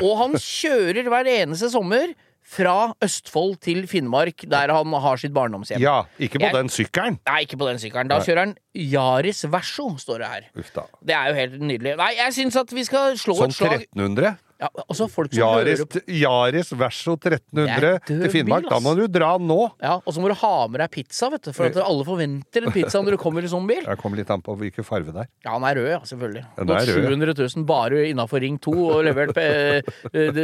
[0.00, 2.14] og han kjører hver eneste sommer
[2.52, 5.80] fra Østfold til Finnmark, der han har sitt barndomshjem.
[5.80, 6.04] ja.
[6.18, 7.18] Ikke på Jeg- den sykkelen.
[7.26, 8.08] Nei, ikke på den sykkelen.
[8.08, 10.42] Da kjører han Yaris Verso, står det her.
[10.58, 10.82] Uff da.
[11.02, 11.96] Det er jo helt nydelig.
[11.96, 14.36] Nei, jeg syns at vi skal slå Sånn et slag Sånn 1300.
[14.62, 18.68] ja, Altså folk som Yaris, hører på Yaris Verso 1300 Det er død til Finnmark.
[18.70, 19.58] Da må du dra nå.
[19.82, 21.52] ja, Og så må du ha med deg pizza, vet du.
[21.56, 23.82] For at alle forventer en pizza når du kommer i sånn bil.
[23.92, 25.30] Jeg kommer litt an på hvilken farge det er.
[25.44, 26.44] Ja, den er rød, ja, selvfølgelig.
[26.52, 29.82] Nå Gått er 700 000 bare innafor Ring 2 og levert eh,
[30.12, 30.40] eh,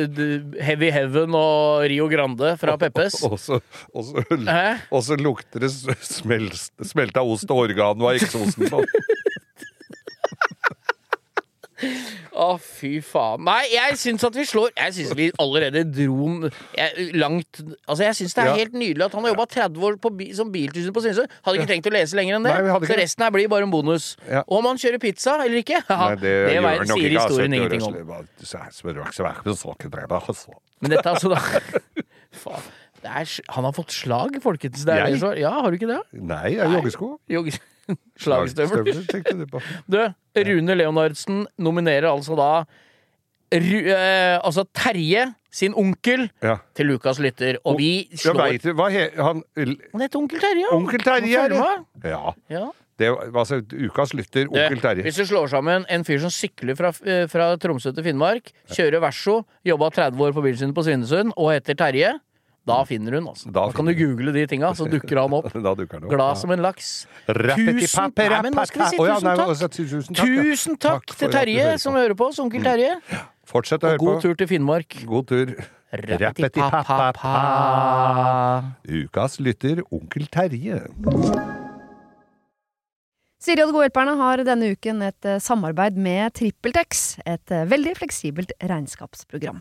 [0.66, 3.20] Heavy Heaven og Rio Grande fra Peppes.
[3.24, 6.50] Og så, lukter det smel,
[6.82, 8.82] smelta ost og organ og eksosen på.
[12.38, 13.44] Å, fy faen.
[13.46, 18.16] Nei, jeg syns at vi slår Jeg syns vi allerede dro jeg, langt Altså, jeg
[18.18, 18.54] syns det er Ja.
[18.58, 21.30] helt nydelig at han har jobba 30 år på, som biltusen på Svinesund.
[21.46, 22.54] Hadde ikke trengt å lese lenger enn det.
[22.58, 24.08] Nei, så resten her blir bare en bonus.
[24.28, 24.42] Ja.
[24.48, 27.22] Og om han kjører pizza eller ikke, Nei, det, det sier altså.
[27.22, 27.94] historien ingenting om.
[27.94, 28.06] altså.
[30.82, 31.38] Men dette altså da
[32.42, 32.68] Faen.
[32.98, 34.82] Det er, han har fått slag, folkens.
[34.90, 35.20] Er Jeg?
[35.38, 36.00] ja, har du ikke det?
[36.18, 37.12] Nei, det er joggesko.
[37.30, 37.54] Jogge-
[38.24, 39.02] Slagstøvler.
[39.10, 39.60] Tenkte du på.
[39.92, 39.98] Du,
[40.48, 42.50] Rune Leonardsen nominerer altså da
[43.48, 46.58] Ru, eh, altså Terje sin onkel Ja.
[46.76, 50.42] til Lukas lytter, og vi Jeg slår veit du hva he, han Han heter Onkel
[50.42, 50.74] Terje, ja.
[50.76, 52.10] Onkel Terje er det!
[52.10, 52.34] Ja.
[52.52, 52.66] Ja.
[52.98, 55.02] Det var altså ukas lytter, Onkel Terje.
[55.06, 59.00] Hvis du slår sammen en fyr som sykler fra, eh, fra Tromsø til Finnmark, kjører
[59.00, 62.12] Verso, jobba 30 år på bilen sin på Svinesund og heter Terje,
[62.68, 63.48] da finner hun, altså.
[63.50, 65.48] Da Da, kan du google de tinga, så dukker han opp.
[65.66, 66.12] Da dukker han opp.
[66.14, 66.92] Glad som en laks.
[67.26, 69.42] Tusen Nei, men nå skal vi si tusen takk.
[69.48, 70.28] altså, Tusen takk.
[70.28, 70.44] ja.
[70.52, 72.92] Tusen takk, Takk til Terje hører som hører på oss, onkel Terje.
[73.48, 74.90] Fortsett å Og høre god tur til Finnmark.
[75.08, 75.54] God tur.
[75.88, 77.32] Rappeti-pappa-pa.
[78.88, 80.82] Ukas lytter, Onkel Terje.
[83.38, 87.64] Siri og De gode hjelperne har denne uken et eh, samarbeid med TrippelTex, et eh,
[87.70, 89.60] veldig fleksibelt regnskapsprogram.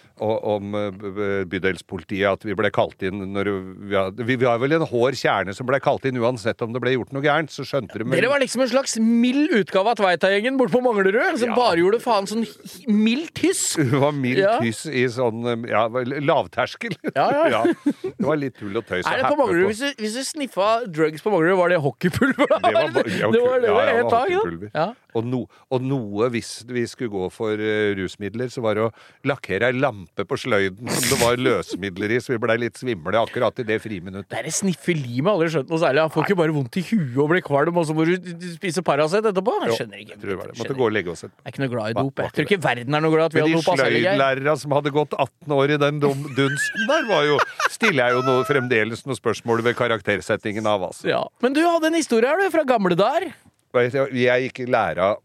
[0.21, 3.49] om eh, bydelspolitiet, at vi ble kalt inn når
[3.89, 6.81] vi, hadde, vi, har vel en hår kjerne som ble kalt inn uansett om det
[6.83, 9.97] ble gjort noe gærent, så skjønte de Dere var liksom en slags mild utgave av
[10.01, 11.55] Tveita-gjengen borte på Manglerud, som Ja.
[11.57, 12.45] bare gjorde faen sånn
[12.87, 13.63] mildt hyss.
[13.81, 14.57] Hun var mildt Ja.
[14.61, 15.87] hyss i sånn eh, ja,
[16.21, 16.95] lavterskel.
[17.15, 17.63] Ja, ja.
[18.03, 19.05] Det var litt tull og tøys.
[19.09, 22.45] Er det på Manglerud, hvis, hvis du sniffa drugs på Manglerud, var det hockeypulver?
[22.51, 22.61] da?
[22.61, 24.87] Det var, det var det var helt tak, da.
[25.17, 28.91] Og, no, og noe, hvis vi skulle gå for uh, rusmidler, så var det å
[29.27, 33.21] lakkere ei lampe på sløyden som det var løsemidler i, så vi blei litt svimle
[33.21, 34.31] akkurat i det friminuttet.
[34.31, 36.05] Det er sniffeli med aldri skjønt noe særlig.
[36.05, 38.15] Han får ikke bare vondt i huet og blir kvalm, og så må du
[38.55, 39.57] spise Paracet etterpå?
[39.65, 40.17] Jeg skjønner ikke.
[40.17, 40.21] jeg.
[40.23, 41.41] Skjønner Måtte gå og legge oss etterpå.
[41.41, 42.23] Jeg er ikke noe glad i dop.
[42.23, 43.97] Jeg tror ikke verden er noe glad i at vi har de dop oss heller,
[43.97, 44.07] Geir.
[44.07, 47.37] sløydlærerne som hadde gått 18 år i den dunsten der, var jo,
[47.71, 51.07] stiller jeg jo noe, fremdeles noen spørsmål ved karaktersettingen av, altså.
[51.09, 51.23] Ja.
[51.43, 53.31] Men du hadde en historie her, du, fra gamle dager.
[53.75, 55.15] Jeg gikk i læra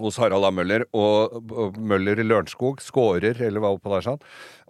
[0.00, 0.50] hos Harald A.
[0.54, 1.34] Møller og,
[1.76, 4.22] Møller Lørenskog, skårer, eller hva på der sånn.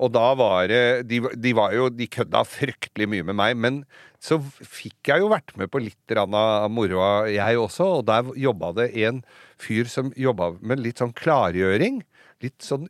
[0.03, 3.83] Og da var det de, de var jo De kødda fryktelig mye med meg, men
[4.23, 8.73] så fikk jeg jo vært med på litt av moroa, jeg også, og der jobba
[8.79, 9.23] det en
[9.63, 12.03] fyr som jobba med litt sånn klargjøring.
[12.43, 12.89] Litt sånn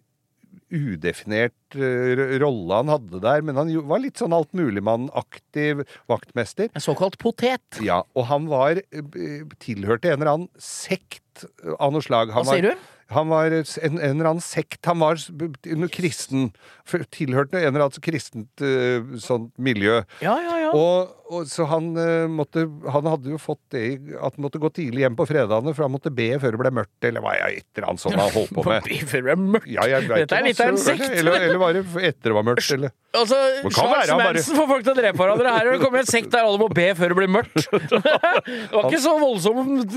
[0.73, 6.73] udefinert eh, rolle han hadde der, men han var litt sånn altmuligmann-aktiv vaktmester.
[6.73, 7.83] En såkalt potet.
[7.85, 11.45] Ja, og han var eh, tilhørte en eller annen sekt
[11.79, 12.33] av noe slag.
[12.35, 12.91] Han Hva sier var, du?
[13.12, 14.81] Han var en, en eller annen sekt.
[14.89, 15.20] Han var
[15.93, 16.51] kristen.
[17.12, 20.01] Tilhørte en eller annen kristent eh, sånt miljø.
[20.25, 20.62] Ja, ja, ja.
[20.73, 22.64] Og, og så han eh, måtte
[22.95, 23.85] Han hadde jo fått det
[24.16, 26.73] at han måtte gå tidlig hjem på fredagene, for han måtte be før det ble
[26.81, 28.89] mørkt, eller hva jeg det han sånn han holdt på med.
[29.11, 29.70] Før det ble mørkt.
[29.73, 31.07] Ja, Dette er litt av en sekt.
[31.11, 34.68] Eller, eller var det etter det var mørkt, eller Altså, være Charles han Manson får
[34.70, 35.51] folk til å drepe hverandre.
[35.53, 37.59] Her kommet en sekt der alle må be før det blir mørkt.
[37.93, 39.93] Det var ikke så voldsomt.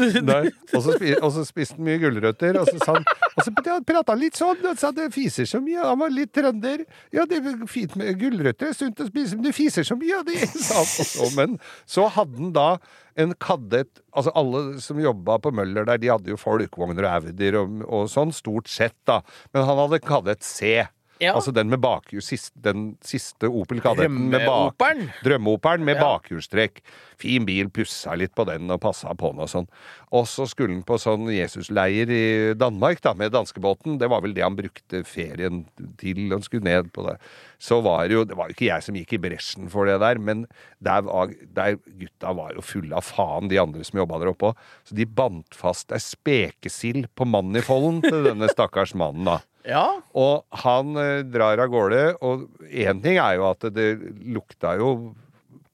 [0.76, 3.54] Og så, spi, og så spiste han mye gulrøtter, og så, sa han, og så
[3.88, 4.60] prata han litt sånn.
[4.68, 5.80] Og sa det fiser så mye.
[5.80, 6.84] Han var litt trønder.
[7.16, 10.20] Ja, det er fint med gulrøtter, er sunt å spise, men det fiser så mye
[10.20, 10.42] og det.
[11.38, 11.58] Men
[11.90, 12.70] så hadde han da
[13.16, 17.60] en kadett Altså alle som jobba på Møller der, de hadde jo folkevogner og Audier
[17.62, 19.22] og, og sånn, stort sett, da.
[19.54, 20.78] Men han hadde kadett C.
[21.24, 21.32] Ja.
[21.38, 22.20] Altså den med bakhjul,
[22.60, 24.82] den siste Opel Kadetten med bak.
[25.24, 26.04] Drømmeoperen med Ja.
[26.04, 26.82] bakhjulstrekk.
[27.18, 29.68] Fin bil, pussa litt på den og passa på den og sånn.
[30.12, 33.98] Og så skulle han på sånn Jesusleir i Danmark da, med danskebåten.
[33.98, 35.66] Det var vel det han brukte ferien
[35.98, 36.30] til.
[36.34, 37.16] Han skulle ned på det.
[37.60, 40.00] Så var det jo Det var jo ikke jeg som gikk i bresjen for det
[40.02, 40.46] der, men
[40.84, 44.52] der, var, der gutta var jo fulle av faen, de andre som jobba der oppe
[44.52, 44.56] òg.
[44.84, 49.40] Så de bandt fast ei spekesild på manifolden til denne stakkars mannen, da.
[49.66, 49.86] Ja.
[50.14, 53.90] Og han eh, drar av gårde, og én ting er jo at det
[54.22, 54.92] lukta jo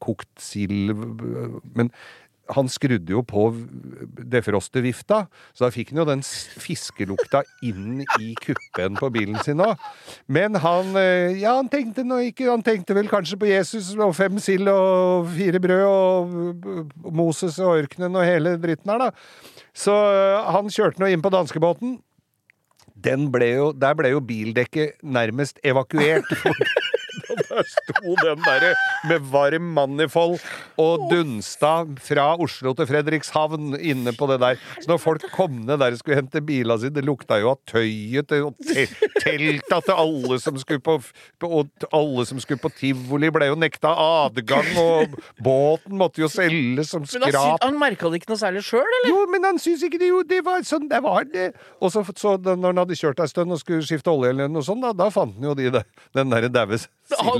[0.01, 0.95] kokt sild,
[1.77, 1.91] men
[2.51, 3.45] han skrudde jo på
[4.31, 9.79] defrostervifta, så da fikk han jo den fiskelukta inn i kuppen på bilen sin òg.
[10.31, 14.15] Men han eh, Ja, han tenkte nå ikke Han tenkte vel kanskje på Jesus og
[14.17, 19.11] fem sild og fire brød og Moses og ørkenen og hele dritten her, da.
[19.71, 21.99] Så eh, han kjørte nå inn på danskebåten
[23.31, 26.27] ble jo, der ble jo bildekket nærmest evakuert.
[27.51, 28.71] Der sto den derre
[29.09, 30.39] med varm manifold
[30.81, 34.59] og dunsta fra Oslo til Fredrikshavn inne på det der.
[34.81, 37.59] Så når folk kom ned der og skulle hente bila si, det lukta jo av
[37.69, 38.47] tøyet til
[39.21, 40.97] telta til alle som skulle på,
[41.41, 41.49] på
[41.93, 47.03] alle som skulle på tivoli, ble jo nekta adgang, og båten måtte jo selges som
[47.05, 47.65] Men han, skrap.
[47.65, 49.09] han merka det ikke noe særlig sjøl, eller?
[49.11, 51.49] Jo, men han syns ikke det, jo, det var sånn det var det.
[51.81, 54.65] Og så, så når han hadde kjørt ei stund og skulle skifte olje eller noe
[54.65, 55.87] sånt, da, da fant han jo de, der-
[56.17, 56.79] den derre daue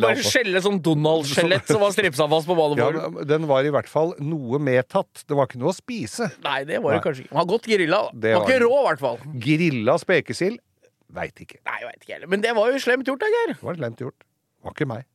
[0.02, 0.32] Bare oppå.
[0.34, 4.14] skjelle sånn Donald-skjelett som var stripsa fast på badet Ja, den var i hvert fall
[4.20, 5.24] noe medtatt.
[5.28, 6.32] Det var ikke noe å spise.
[6.46, 7.34] Nei, det var det kanskje ikke.
[7.36, 8.02] Han har godt grilla.
[8.14, 9.24] Det Var var ikke rå, i hvert fall.
[9.48, 10.60] Grilla spekesild?
[11.12, 11.60] Veit ikke.
[11.68, 12.32] Nei, veit vet ikke heller.
[12.32, 13.56] Men det var jo slemt gjort, da, Geir.
[13.56, 14.28] Det var slemt gjort.
[14.64, 15.08] Var ikke meg.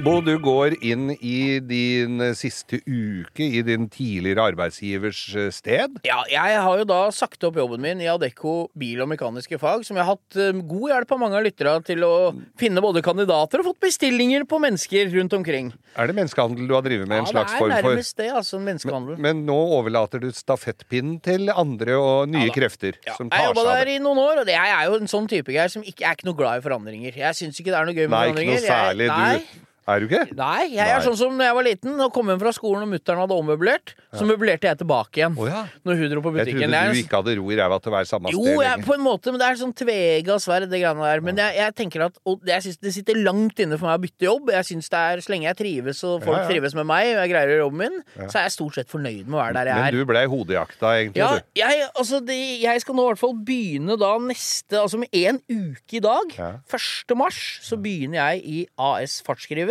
[0.00, 5.98] Bo, du går inn i din siste uke i din tidligere arbeidsgivers eh, sted.
[6.06, 9.84] Ja, jeg har jo da sagt opp jobben min i Adecco bil- og mekaniske fag,
[9.84, 12.12] som jeg har hatt eh, god hjelp av mange av lyttere til å
[12.60, 15.68] finne både kandidater og fått bestillinger på mennesker rundt omkring.
[16.00, 17.76] Er det menneskehandel du har drevet med en slags form for?
[17.76, 18.64] ja, det er nærmest det, altså.
[18.70, 19.20] Menneskehandel.
[19.20, 23.50] Men nå overlater du stafettpinnen til andre og nye Ja krefter Ja, som jeg tar
[23.50, 25.68] jobba seg av der i noen år, og jeg er jo en sånn type Geir
[25.76, 27.20] som ikke er ikke noe glad i forandringer.
[27.20, 29.10] Jeg syns ikke det er noe gøy med Nei, ikke noe særlig.
[29.10, 30.34] Jeg, nei, Du Er du ikke?
[30.36, 31.04] Nei, jeg er Nei.
[31.06, 33.94] sånn som da jeg var liten og kom hjem fra skolen og mutter'n hadde ommøblert.
[34.14, 35.64] Så møblerte jeg tilbake igjen Oh, ja.
[35.86, 36.60] når hun dro på Jeg butikken.
[36.60, 38.50] trodde Jeg trodde du ikke hadde ro i ræva til å være samme Jo, sted
[38.50, 38.86] jeg, lenger.
[38.86, 41.20] på en måte, men det er sånn tvega sverd, det greiene der.
[41.26, 44.02] Men jeg, jeg tenker at og jeg synes Det sitter langt inne for meg å
[44.04, 44.50] bytte jobb.
[44.54, 46.48] Jeg synes det er, Så lenge jeg trives og folk Ja, ja.
[46.52, 47.96] trives med meg, og jeg greier å gjøre jobben min,
[48.28, 49.90] så er jeg stort sett fornøyd med å være der jeg er.
[49.90, 51.42] Men du blei hodejakta, egentlig, Ja, du.
[51.56, 55.40] jeg, altså det, jeg skal nå i hvert fall begynne da neste Altså med en
[55.50, 56.50] uke i dag, Ja.
[56.70, 57.16] 1.
[57.16, 59.69] mars, så begynner jeg i AS Fartsskriver.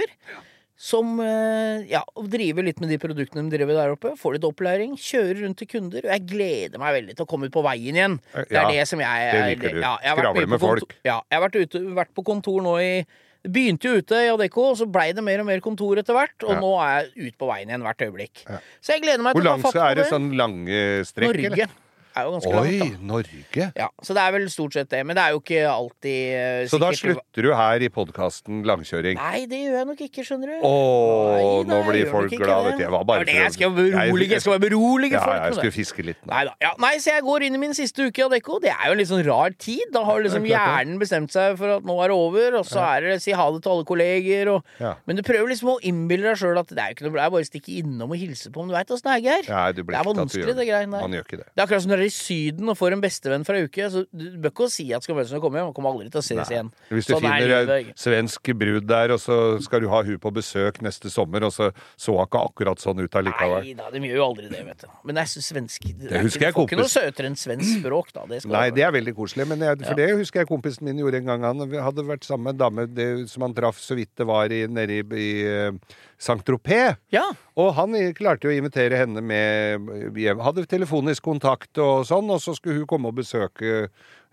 [0.80, 2.00] Som eh, ja,
[2.32, 4.14] driver litt med de produktene de driver der oppe.
[4.16, 6.06] Får litt opplæring, kjører rundt til kunder.
[6.06, 8.16] Og jeg gleder meg veldig til å komme ut på veien igjen.
[8.48, 9.82] Det er det som jeg det liker du.
[9.84, 10.96] Ja, jeg Skravle med folk.
[11.04, 12.94] Ja, jeg har vært, ute, vært på kontor nå i
[13.40, 16.12] det Begynte jo ute i Adecco, og så blei det mer og mer kontor etter
[16.16, 16.36] hvert.
[16.44, 16.60] Og Ja.
[16.60, 18.42] nå er jeg ute på veien igjen hvert øyeblikk.
[18.84, 20.10] Så jeg gleder meg Hvor til å langt ta fatt skal på er det.
[20.12, 21.78] sånn lange strekk, Norge eller?
[22.18, 23.08] Er jo ganske Oi, langt, da.
[23.10, 23.66] Norge.
[23.78, 25.02] Ja, så det er vel stort sett det.
[25.06, 29.20] Men det er jo ikke alltid uh, Så da slutter du her i podkasten Langkjøring?
[29.20, 30.66] Nei, det gjør jeg nok ikke, skjønner du.
[30.70, 32.46] Ååå, nå blir folk glade.
[32.46, 32.90] glad, det.
[32.96, 36.08] Var bare Det jeg skal berolige, jeg skal bare berolige ja, folk jeg skulle fiske
[36.10, 36.32] litt nå.
[36.34, 36.56] Nei da.
[36.66, 38.60] Ja, nei, så jeg går inn i min siste uke i Adecco.
[38.64, 39.86] Det er jo en litt sånn rar tid.
[39.96, 42.84] Da har liksom er hjernen bestemt seg for at nå er det over, og så
[42.88, 44.54] er det si ha det til alle kolleger.
[44.56, 44.76] Og...
[44.82, 44.96] Ja.
[45.10, 47.30] Men du prøver liksom å innbille deg sjøl at det er jo ikke noe bra,
[47.34, 48.64] bare stikke innom og hilse på.
[48.64, 49.50] om du veit åssen det er, Geir.
[49.78, 51.28] Det er vanskelig, det greiene der.
[51.30, 53.90] Det er akkurat som er i Syden og får en bestevenn fra uke.
[53.92, 55.74] Så du bør ikke si at skal du kommer hjem.
[55.76, 56.72] Kommer aldri til å ses igjen.
[56.90, 60.20] Hvis du Sånn er finner en svensk brud der, og så skal du ha hun
[60.22, 61.70] på besøk neste sommer, og så
[62.00, 63.64] så hun ikke akkurat sånn ut allikevel.
[63.66, 64.92] Nei da, de gjør jo aldri det, vet du.
[65.10, 67.82] Men jeg synes svensk Det, er husker jeg, du får ikke noe søtere enn svensk
[67.82, 68.26] språk, da.
[68.30, 71.22] Det Nei, det er veldig koselig, men jeg, for det husker jeg kompisen min gjorde
[71.22, 71.48] en gang.
[71.48, 74.54] Han hadde vært sammen med en dame det, som han traff så vidt det var
[74.54, 76.98] i, nede i, i eh, Saint-Tropez.
[77.16, 77.26] Ja.
[77.60, 80.44] Og han klarte jo å invitere henne med hjem.
[80.44, 83.86] Hadde telefonisk kontakt og sånn, og så skulle hun komme og besøke,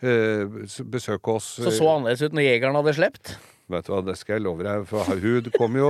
[0.02, 1.56] øh, besøke oss.
[1.62, 3.36] Så så annerledes ut når jegeren hadde slept.
[3.66, 4.84] Vet du hva, det skal jeg love deg.
[4.86, 5.88] For hun kom jo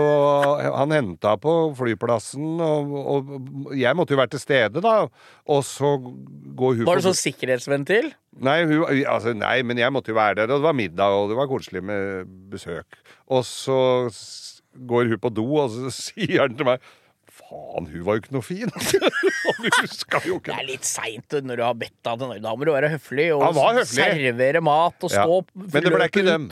[0.64, 4.94] Han henta på flyplassen, og, og jeg måtte jo være til stede, da.
[5.52, 8.08] Og så går hun Var det sånn sikkerhetsventil?
[8.46, 11.30] Nei, hun, altså, nei, men jeg måtte jo være der, og det var middag, og
[11.32, 12.96] det var koselig med besøk.
[13.32, 13.78] Og så
[14.90, 16.80] går hun på do, og så sier han til meg
[17.36, 18.70] Faen, hun var jo ikke noe fin!
[19.50, 20.20] og ikke.
[20.24, 23.26] jo Det er litt seint når du har bedt deg Da må du være høflig
[23.34, 23.42] og
[23.82, 24.06] høflig.
[24.06, 25.26] servere mat og Ja.
[25.26, 26.46] stå Men det ble ikke dem.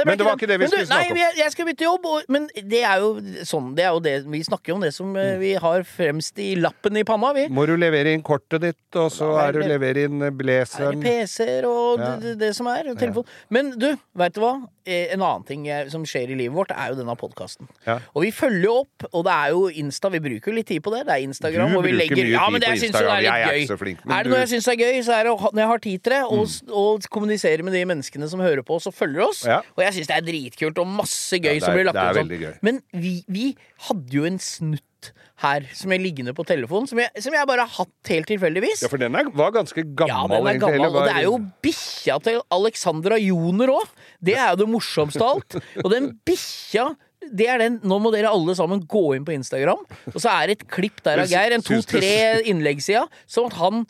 [0.00, 0.04] Ut.
[0.04, 1.16] det Men det var ikke det vi skulle snakke om.
[1.16, 3.10] Nei, jeg, jeg skal bytte jobb, og, men det er jo
[3.44, 5.16] sånn Det er jo det Vi snakker jo om det som Mm.
[5.18, 7.48] eh, vi har fremst i lappen i panna, vi.
[7.48, 10.30] Må du levere inn kortet ditt, og så Da er er det- levere inn Er
[10.30, 11.00] blazeren.
[11.00, 12.16] det PC-er og Ja.
[12.16, 12.88] det, det, som er?
[12.90, 13.24] og Telefon.
[13.50, 14.68] Men du, veit du hva?
[14.84, 17.68] Eh, En annen ting eh, som skjer i livet vårt, er jo denne podkasten.
[17.86, 18.00] Ja.
[18.16, 20.10] Og vi følger jo opp, og det er jo Insta.
[20.10, 21.06] Vi bruker jo litt tid på det.
[21.06, 21.70] Det er Instagram.
[21.70, 23.02] Du og vi bruker legger, mye ja, tid men det, på jeg syns jo det
[23.02, 23.12] Instagram.
[23.12, 23.62] er litt Jeg er gøy.
[23.62, 25.32] ikke så flink, men er det du- noe jeg syns er gøy, så er det
[25.32, 28.40] å ha- når jeg har tid til det, og, og kommunisere med de menneskene som
[28.40, 29.44] hører på oss og følger oss.
[29.46, 29.60] Ja.
[29.76, 32.20] Og jeg syns det er dritkult og masse gøy Ja, er, som blir lagt ut
[32.22, 32.56] sånn.
[32.64, 33.52] Men vi, vi
[33.88, 35.12] hadde jo en snutt
[35.42, 38.84] her som er liggende på telefonen, som jeg, som jeg bare har hatt helt tilfeldigvis.
[38.84, 40.12] Ja, for den er, var ganske gammel.
[40.12, 43.96] Ja, den er gammel, egentlig, og det er jo bikkja til Alexandra Joner òg.
[44.22, 45.58] Det er jo det morsomste av alt.
[45.82, 46.92] Og den bikkja
[47.32, 50.50] det er den, Nå må dere alle sammen gå inn på Instagram, og så er
[50.50, 53.84] det et klipp der av Geir, en to-tre innlegg siden, som at han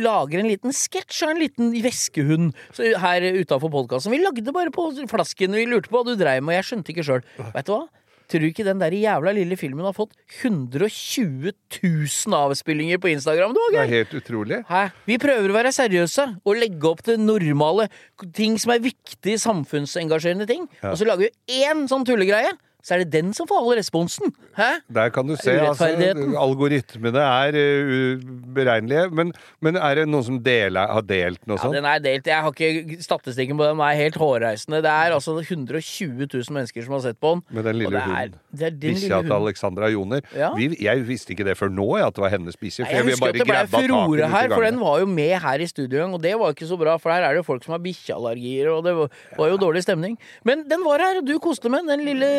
[0.00, 2.54] lager en liten sketsj av en liten veskehund
[3.02, 4.14] her utafor podkasten.
[4.14, 6.94] Vi lagde bare på flasken, vi lurte på hva du dreiv med, og jeg skjønte
[6.94, 7.22] ikke sjøl.
[7.54, 7.84] Vet du hva?
[8.24, 11.52] Tror du ikke den der jævla lille filmen har fått 120
[11.84, 13.52] 000 avspillinger på Instagram?
[13.52, 14.62] Du, Det er helt utrolig.
[14.68, 14.86] Hæ?
[15.04, 17.90] Vi prøver å være seriøse og legge opp til normale
[18.32, 20.64] ting som er viktige samfunnsengasjerende ting.
[20.82, 22.54] Og så lager vi én sånn tullegreie,
[22.84, 24.32] så er det den som får all responsen.
[24.58, 24.70] Hæ?
[24.92, 25.54] Der kan du se.
[25.56, 25.88] Altså,
[26.36, 29.08] algoritmene er uberegnelige.
[29.16, 29.32] Men,
[29.64, 31.76] men er det noen som deler, har delt noe Ja, sånt?
[31.78, 32.28] den er delt.
[32.28, 34.82] Jeg har ikke Statistikken på den er helt hårreisende.
[34.84, 37.42] Det er altså 120 000 mennesker som har sett på den.
[37.56, 38.36] Med den lille hunden.
[38.54, 39.32] Det din Bikkja til.
[39.34, 40.20] Alexandra Joner.
[40.36, 40.52] Ja.
[40.54, 42.84] Vi, jeg visste ikke det før nå, jeg, at det var hennes bikkje.
[42.84, 45.64] Jeg jeg husker at det ble furore den her, for den var jo med her
[45.64, 47.74] i studio og det var ikke så bra, for her er det jo folk som
[47.74, 50.16] har bikkjeallergier, og det var, var jo dårlig stemning.
[50.46, 52.30] Men den var her, og du koste med den, den lille,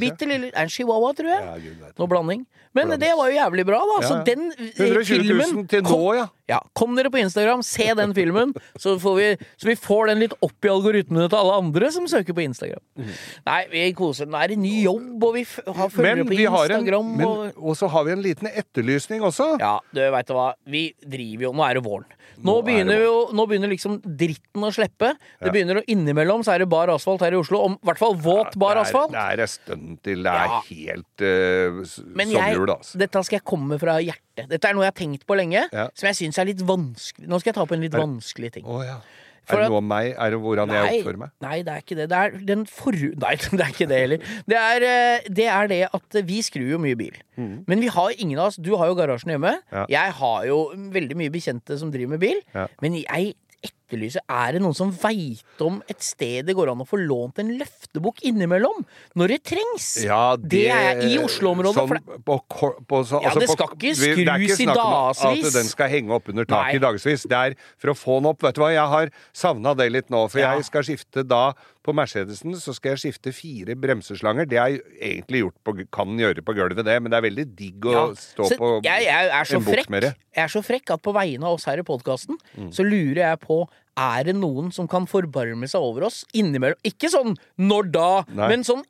[0.00, 1.62] bitte lille Er en chihuahua, tror jeg?
[1.80, 1.90] Ja.
[1.98, 2.46] Noe blanding.
[2.76, 3.98] Men det var jo jævlig bra, da.
[4.06, 4.24] Så Ja, ja.
[4.28, 6.26] den eh, 120 000 filmen til nå, kom, ja.
[6.52, 6.60] ja.
[6.76, 10.36] Kom dere på Instagram, se den filmen, så, får vi, så vi får den litt
[10.44, 12.82] opp i algoritmene til alle andre som søker på Instagram.
[13.46, 14.28] Nei, vi koser.
[14.30, 17.14] Nå er det ny jobb, og vi har følgere på Instagram.
[17.14, 17.62] en, men, og...
[17.72, 19.54] og så har vi en liten etterlysning også.
[19.62, 20.52] Ja, du veit hva.
[20.66, 22.12] Vi driver jo Nå er det våren.
[22.36, 25.12] Nå, Nå begynner, det begynner jo Nå begynner liksom dritten å slippe.
[25.40, 27.62] Det begynner å Innimellom så er det bar asfalt her i Oslo.
[27.64, 29.14] Om, I hvert fall våt bar asfalt.
[29.14, 30.60] Det er, en stund til det er Ja.
[30.68, 31.80] helt uh,
[32.18, 32.34] Men
[32.66, 32.98] sommerjul, altså.
[32.98, 34.48] dette skal jeg komme fra hjertet.
[34.50, 35.88] Dette er noe jeg har tenkt på lenge, Ja.
[35.94, 37.28] som jeg syns er litt vanskelig.
[37.28, 38.64] Nå skal jeg ta på en litt Er- vanskelig ting.
[38.66, 39.00] Oh, ja.
[39.46, 40.08] For er det noe om meg?
[40.18, 41.30] Er det hvordan jeg oppfører meg?
[41.40, 42.08] Nei, det er ikke det.
[42.10, 43.12] Det er den forru...
[43.22, 44.18] Nei, det er ikke det heller.
[44.44, 47.14] Det er, eh, det er det at vi skrur jo mye bil.
[47.36, 49.52] Men vi har ingen av oss Du har jo garasjen hjemme.
[49.70, 49.72] Mm.
[49.72, 49.84] Ja.
[49.88, 52.40] Jeg har jo veldig mye bekjente som driver med bil.
[52.56, 52.66] Ja.
[52.82, 53.36] Men jeg
[53.86, 57.38] etterlyser Er det noen som veit om et sted det går an å få lånt
[57.42, 58.82] en løftebukk innimellom?
[59.16, 59.88] Når det trengs!
[60.04, 61.76] Ja, det, er i Oslo-området.
[61.78, 62.38] Sånn, på,
[62.90, 64.82] på, så, Ja, altså det skal ikke det er skrus i om.
[65.46, 67.26] At den skal henge opp under taket i dagevis.
[67.30, 68.42] Det er for å få den opp.
[68.46, 70.26] Vet du hva, jeg har savna det litt nå.
[70.32, 70.54] For Ja.
[70.56, 71.52] jeg skal skifte da
[71.86, 74.48] På Mercedesen så skal jeg skifte fire bremseslanger.
[74.50, 77.44] Det har jeg egentlig gjort på, kan gjøre på gulvet, det, men det er veldig
[77.54, 80.10] digg å Ja, stå på jeg, jeg, er så en bok med det.
[80.34, 82.72] jeg er så frekk at på vegne av oss her i podkasten, Mm.
[82.74, 83.60] så lurer jeg på
[83.96, 86.76] Er det noen som kan forbarme seg over oss innimellom?
[86.84, 88.48] Ikke sånn 'når da', Nei.
[88.48, 88.84] men sånn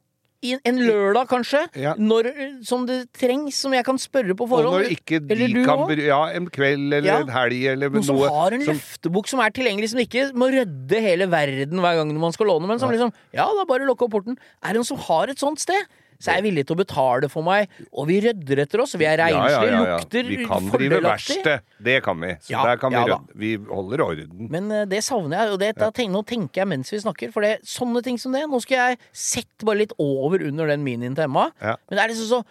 [0.65, 1.63] en lørdag, kanskje.
[1.75, 1.95] Ja.
[1.99, 2.29] Når,
[2.65, 5.79] som det trengs, som jeg kan spørre på Og når ikke de Eller du kan
[5.79, 5.97] også.
[6.07, 7.17] Ja, en kveld eller Ja.
[7.21, 8.29] en helg eller Noen som noe.
[8.29, 12.21] har en som- løftebok som er tilgjengelig, som ikke må rydde hele verden hver gang
[12.21, 14.37] man skal låne, men som liksom Ja, da bare lukke opp porten.
[14.63, 15.83] Er det noen som har et sånt sted?
[16.21, 19.09] Så er jeg villig til å betale for meg, og vi rydder etter oss, vi
[19.09, 19.97] er renslige, ja, ja.
[19.97, 21.67] lukter Vi kan drive verksted.
[21.89, 22.33] Det kan vi.
[22.47, 23.39] Så der kan vi rydde.
[23.43, 24.47] Vi holder orden.
[24.53, 27.35] Men uh, det savner jeg, og det, da tenker, nå tenker jeg mens vi snakker.
[27.35, 30.85] For det, sånne ting som det Nå skal jeg sett bare litt over under den
[30.87, 31.49] minien til Emma.
[31.61, 32.43] Men det er liksom så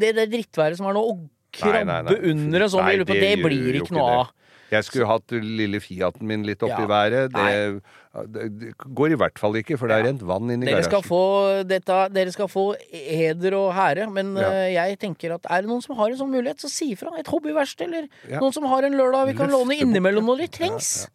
[0.00, 1.16] Det, det drittværet som er nå, å
[1.52, 2.18] krabbe nei, nei.
[2.30, 4.30] under en sånn det, det blir ikke noe av.
[4.70, 6.84] Jeg skulle hatt lille Fiaten min litt opp Ja.
[6.84, 7.32] i været.
[7.34, 11.00] Det, det, går i hvert fall ikke, for det er rent vann inni Dere skal,
[11.00, 11.10] garasjen.
[11.10, 14.48] få dette, dere skal få heder og hære, men Ja.
[14.50, 17.12] uh, jeg tenker at er det noen som har en sånn mulighet, så si ifra.
[17.18, 18.38] Et hobbyverksted, eller Ja.
[18.40, 21.08] noen som har en lørdag vi kan låne innimellom når det trengs.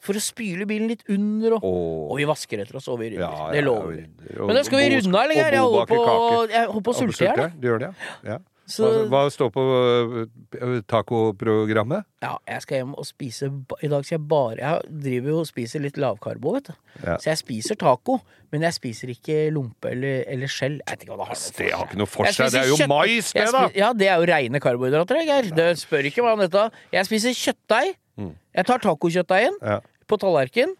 [0.00, 1.64] For å spyle bilen litt under, og,
[2.10, 3.52] og vi vasker etter oss, og vi rydder.
[3.52, 4.06] Det lover vi.
[4.38, 5.34] Men da skal vi runde av, eller?
[5.52, 8.40] Jeg holder på, å sulte i hjel.
[8.70, 9.62] Så- Hva, hva står på
[10.62, 12.04] øh, tacoprogrammet?
[12.22, 13.48] Ja, jeg skal hjem og spise
[13.82, 16.74] I dag skal jeg bare Jeg driver jo og spiser litt lavkarbo, vet du.
[17.04, 17.16] Ja.
[17.18, 18.18] Så jeg spiser taco,
[18.52, 20.78] men jeg spiser ikke lompe eller, eller skjell.
[20.86, 22.50] Jeg vet ikke hva det har noe Det har ikke noe for seg.
[22.54, 23.62] Det er jo kjøtt- mais, det, da!
[23.74, 25.50] Ja, det er jo reine karbohydrater, Geir.
[25.56, 26.66] Det spør ikke hva om dette.
[26.92, 27.96] Jeg spiser kjøttdeig.
[28.54, 29.66] Jeg tar tacokjøttdeigen Mm.
[29.74, 29.80] Ja.
[30.08, 30.74] på tallerken.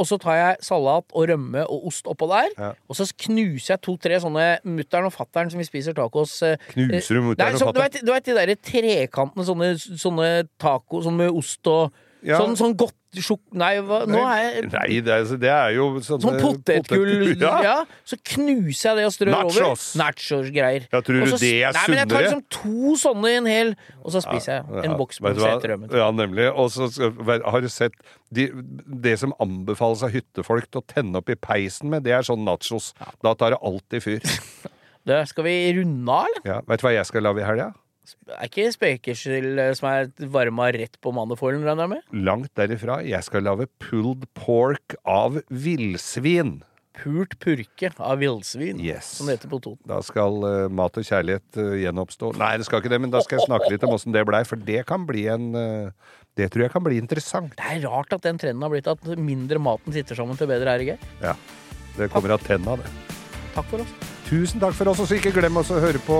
[0.00, 2.48] Og så tar jeg salat og rømme og ost oppå der.
[2.58, 2.70] Ja.
[2.90, 7.20] Og så knuser jeg to-tre sånne mutter'n og fatter'n som vi spiser tacos eh, Knuser
[7.20, 8.02] du mutter'n og fatter'n?
[8.02, 11.94] Du vet de derre trekantene, sånne, sånne taco sånn med ost og
[12.24, 12.38] Ja.
[12.40, 13.40] Sånn, sånn godt sjok...
[13.52, 17.52] Nei, hva, nå er jeg Nei, det er, det er jo sånne Sånn potetgull Ja.
[17.62, 17.74] ja.
[18.08, 19.58] Så knuser jeg det og strør over.
[19.60, 19.84] Nachos.
[20.00, 20.86] Nachos-greier.
[20.88, 23.50] Ja, tror du så- det er Nei, men jeg tar liksom to sånne i en
[23.50, 25.92] hel, og så spiser jeg en Ja, boks med seterømmen.
[25.92, 26.48] Ja, nemlig.
[26.56, 26.88] Og så
[27.44, 27.92] har du sett
[28.32, 28.48] de,
[29.04, 32.44] Det som anbefales av hyttefolk til å tenne opp i peisen med, det er sånn
[32.44, 32.94] nachos.
[33.22, 34.20] Da tar det alltid fyr.
[35.04, 36.44] Det, skal vi runde av, eller?
[36.48, 37.66] Ja, vet du hva jeg skal lage i helga?
[37.74, 37.83] Det
[38.28, 42.20] er ikke spekerskill eh, som er varma rett på mandefålen, regner jeg med?
[42.26, 43.00] Langt derifra.
[43.06, 46.58] Jeg skal lage pulled pork av villsvin.
[46.94, 49.16] Pult purke av villsvin, Yes.
[49.18, 49.82] som det heter på Toten.
[49.90, 52.30] Da skal uh, mat og kjærlighet uh, gjenoppstå.
[52.38, 54.44] Nei, det skal ikke det, men da skal jeg snakke litt om åssen det blei,
[54.46, 57.54] for det kan bli en uh, Det tror jeg kan bli interessant.
[57.58, 60.70] Det er rart at den trenden har blitt at mindre maten sitter sammen til bedre
[60.70, 61.12] er det gøy?
[61.22, 61.34] Ja.
[61.98, 62.90] Det kommer av tenna, det.
[63.54, 64.13] Takk for oss.
[64.28, 66.18] Tusen takk for oss, og så ikke glem å høre på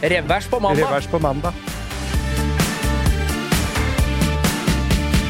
[0.00, 0.86] Revers på mandag.
[0.86, 1.52] Revers på mandag.